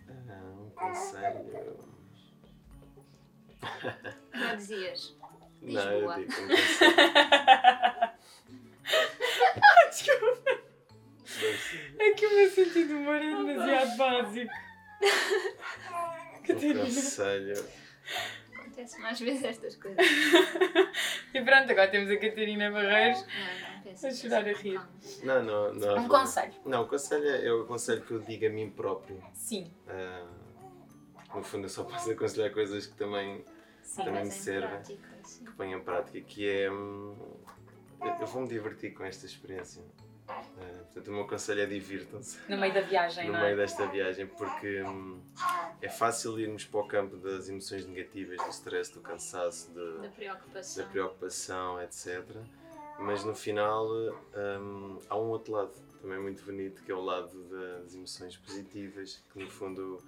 ah, 0.10 0.41
um 0.60 0.69
conselho. 0.71 1.77
Não 4.34 4.55
dizias. 4.57 5.15
Diz 5.62 5.73
Não, 5.75 5.91
eu 5.91 6.15
digo 6.15 6.31
um 6.41 6.47
conselho. 6.47 8.21
É 11.99 12.12
que 12.13 12.25
o 12.25 12.36
meu 12.36 12.49
sentido 12.49 12.88
de 12.88 12.93
humor 12.93 13.15
é 13.15 13.19
demasiado 13.36 13.97
básico. 13.97 14.53
Um 16.49 16.73
conselho. 16.84 17.80
Acontece 18.71 18.99
mais 19.01 19.19
vezes 19.19 19.43
estas 19.43 19.75
coisas. 19.75 20.05
E 21.34 21.41
pronto, 21.41 21.71
agora 21.71 21.88
temos 21.89 22.10
a 22.12 22.17
Catarina 22.17 22.69
Barreiros. 22.71 23.21
Não, 23.25 23.91
não. 23.93 24.10
A 24.10 24.13
chorar 24.13 24.47
a 24.47 24.51
rir. 24.53 24.81
Não, 25.23 25.41
não, 25.43 25.73
não. 25.73 25.97
Um 26.03 26.07
conselho. 26.10 26.53
Não, 26.65 26.84
o 26.84 26.88
conselho 26.88 27.25
é, 27.29 27.51
o 27.53 27.65
conselho 27.65 28.01
que 28.01 28.12
eu 28.12 28.19
digo 28.19 28.45
a 28.45 28.49
mim 28.49 28.69
próprio. 28.69 29.23
Sim. 29.34 29.71
Ah, 29.88 30.25
no 31.34 31.41
fundo, 31.41 31.65
eu 31.65 31.69
só 31.69 31.86
posso 31.86 32.12
aconselhar 32.12 32.51
coisas 32.51 32.86
que 32.86 32.95
também 32.97 33.45
Sim. 33.81 34.03
Também 34.03 34.23
me 34.23 34.27
em 34.27 34.31
serve. 34.31 34.67
prática, 34.67 35.07
que 35.45 35.51
ponho 35.51 35.77
em 35.77 35.81
prática, 35.81 36.21
que 36.21 36.49
é. 36.49 36.69
hum, 36.71 37.15
eu- 38.01 38.15
Eu 38.19 38.27
vou-me 38.27 38.47
divertir 38.49 38.93
com 38.93 39.03
esta 39.05 39.25
experiência. 39.25 39.81
Ah, 40.59 40.83
portanto, 40.85 41.07
o 41.07 41.11
meu 41.13 41.25
conselho 41.27 41.61
é 41.61 41.65
divirtam-se 41.65 42.37
No 42.49 42.57
meio 42.57 42.73
da 42.73 42.81
viagem, 42.81 43.27
no 43.27 43.33
não 43.33 43.39
meio 43.41 43.53
é? 43.53 43.55
desta 43.55 43.87
viagem, 43.87 44.27
porque 44.27 44.81
hum, 44.83 45.21
é 45.81 45.89
fácil 45.89 46.39
irmos 46.39 46.65
para 46.65 46.79
o 46.79 46.87
campo 46.87 47.17
das 47.17 47.49
emoções 47.49 47.85
negativas, 47.85 48.37
do 48.37 48.49
stress, 48.49 48.93
do 48.93 49.01
cansaço, 49.01 49.71
de- 49.71 50.01
Da 50.01 50.09
preocupação. 50.09 50.83
da 50.83 50.89
preocupação, 50.89 51.81
etc. 51.81 52.23
Mas 52.99 53.23
no 53.23 53.33
final 53.35 53.87
hum, 53.87 54.99
há 55.09 55.17
um 55.17 55.29
outro 55.29 55.53
lado 55.53 55.71
também 56.01 56.19
muito 56.19 56.43
bonito, 56.43 56.83
que 56.83 56.91
é 56.91 56.95
o 56.95 57.01
lado 57.01 57.43
das 57.45 57.93
emoções 57.93 58.35
positivas, 58.37 59.23
que 59.33 59.39
no 59.39 59.49
fundo 59.49 60.01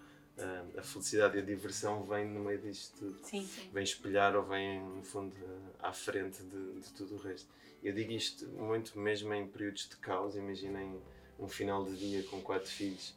a 0.78 0.82
felicidade 0.82 1.38
e 1.38 1.41
a 1.41 1.43
diversão 1.43 2.04
vêm 2.04 2.26
no 2.28 2.39
meio 2.39 2.60
disto 2.60 2.98
tudo 2.98 3.19
Sim. 3.24 3.46
Sim. 3.46 3.69
vem 3.72 3.84
espelhar 3.84 4.36
ou 4.36 4.43
vem, 4.43 4.82
no 4.82 5.04
fundo, 5.04 5.36
à 5.80 5.93
frente 5.93 6.41
de, 6.43 6.80
de 6.80 6.93
tudo 6.93 7.15
o 7.15 7.17
resto. 7.17 7.48
Eu 7.84 7.93
digo 7.93 8.12
isto 8.12 8.48
muito 8.48 8.98
mesmo 8.98 9.34
em 9.34 9.48
períodos 9.48 9.88
de 9.89 9.98
caos. 9.98 10.36
Imaginem 10.36 11.00
um 11.38 11.48
final 11.48 11.84
de 11.86 11.98
dia 11.98 12.24
com 12.24 12.41
quatro 12.41 12.69
filhos, 12.69 13.15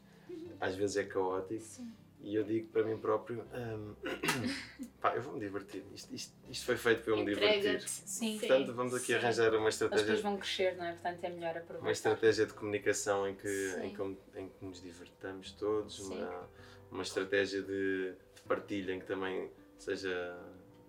às 0.61 0.75
vezes 0.75 0.97
é 0.97 1.05
caótico. 1.05 1.63
Sim. 1.63 1.93
E 2.21 2.35
eu 2.35 2.43
digo 2.43 2.69
para 2.69 2.83
mim 2.83 2.99
próprio: 2.99 3.45
hum, 3.55 3.95
pá, 5.01 5.15
eu 5.15 5.23
vou 5.23 5.35
me 5.35 5.41
divertir. 5.41 5.85
Isto, 5.95 6.13
isto, 6.15 6.35
isto 6.51 6.67
foi 6.67 6.77
feito 6.77 7.03
para 7.03 7.13
eu 7.13 7.19
me 7.19 7.25
divertir. 7.27 7.81
Sim. 7.89 8.39
Portanto, 8.39 8.73
vamos 8.75 8.95
aqui 8.95 9.15
arranjar 9.15 9.55
uma 9.55 9.69
As 9.69 9.77
pessoas 9.77 9.93
estratégia, 9.93 10.23
vão 10.23 10.37
crescer, 10.37 10.77
não 10.77 10.85
é? 10.85 10.93
Portanto, 10.93 11.23
é 11.25 11.29
melhor 11.29 11.53
uma 11.53 11.61
aproveitar. 11.61 11.91
estratégia 11.93 12.47
de 12.47 12.53
comunicação 12.55 13.29
em 13.29 13.35
que, 13.37 13.77
em 13.83 13.95
que, 13.95 14.03
em 14.41 14.49
que 14.49 14.65
nos 14.65 14.83
divertamos 14.83 15.53
todos, 15.53 15.97
Sim. 15.97 16.15
uma, 16.17 16.49
uma 16.97 17.03
estratégia 17.03 17.63
de, 17.63 18.15
de 18.35 18.43
partilha 18.49 18.93
em 18.93 18.99
que 18.99 19.07
também 19.07 19.51
seja 19.79 20.37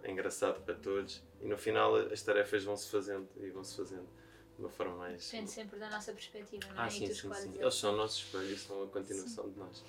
engraçado 0.06 0.62
para 0.62 0.74
todos 0.74 1.22
e 1.42 1.48
no 1.48 1.58
final 1.58 1.96
as 1.96 2.22
tarefas 2.22 2.64
vão-se 2.64 2.90
fazendo 2.90 3.28
e 3.38 3.50
vão-se 3.50 3.76
fazendo 3.76 4.08
de 4.56 4.62
uma 4.62 4.70
forma 4.70 4.96
mais. 4.96 5.30
Depende 5.30 5.52
sempre 5.52 5.78
da 5.78 5.90
nossa 5.90 6.14
perspectiva, 6.14 6.66
não 6.74 6.84
é? 6.84 6.86
Ah, 6.86 6.90
sim, 6.90 7.14
sim, 7.14 7.34
sim. 7.34 7.54
Eles 7.60 7.76
são 7.76 7.96
nossos 7.96 8.24
espelhos, 8.24 8.62
são 8.62 8.84
a 8.84 8.88
continuação 8.88 9.50
de 9.50 9.60
nós. 9.60 9.84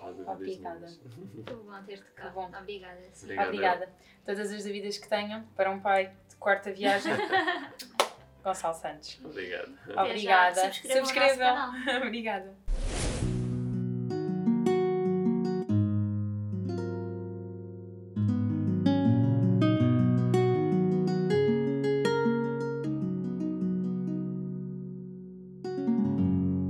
Obrigada. 0.00 0.86
Que 0.86 1.54
bom 1.54 1.82
ter-te 1.84 2.10
cá. 2.12 2.30
Bom. 2.30 2.50
Obrigada. 2.58 3.00
sim. 3.12 3.38
Obrigada. 3.38 3.92
Todas 4.24 4.50
as 4.52 4.64
dúvidas 4.64 4.96
que 4.96 5.08
tenham 5.08 5.44
para 5.56 5.70
um 5.70 5.80
pai 5.80 6.14
de 6.28 6.36
quarta 6.36 6.72
viagem, 6.72 7.12
Gonçalo 8.42 8.74
Santos. 8.74 9.20
Obrigado. 9.24 9.76
Obrigada. 9.96 10.72
Subscrevam 10.72 11.36
canal. 11.36 11.72
Obrigada. 12.06 12.54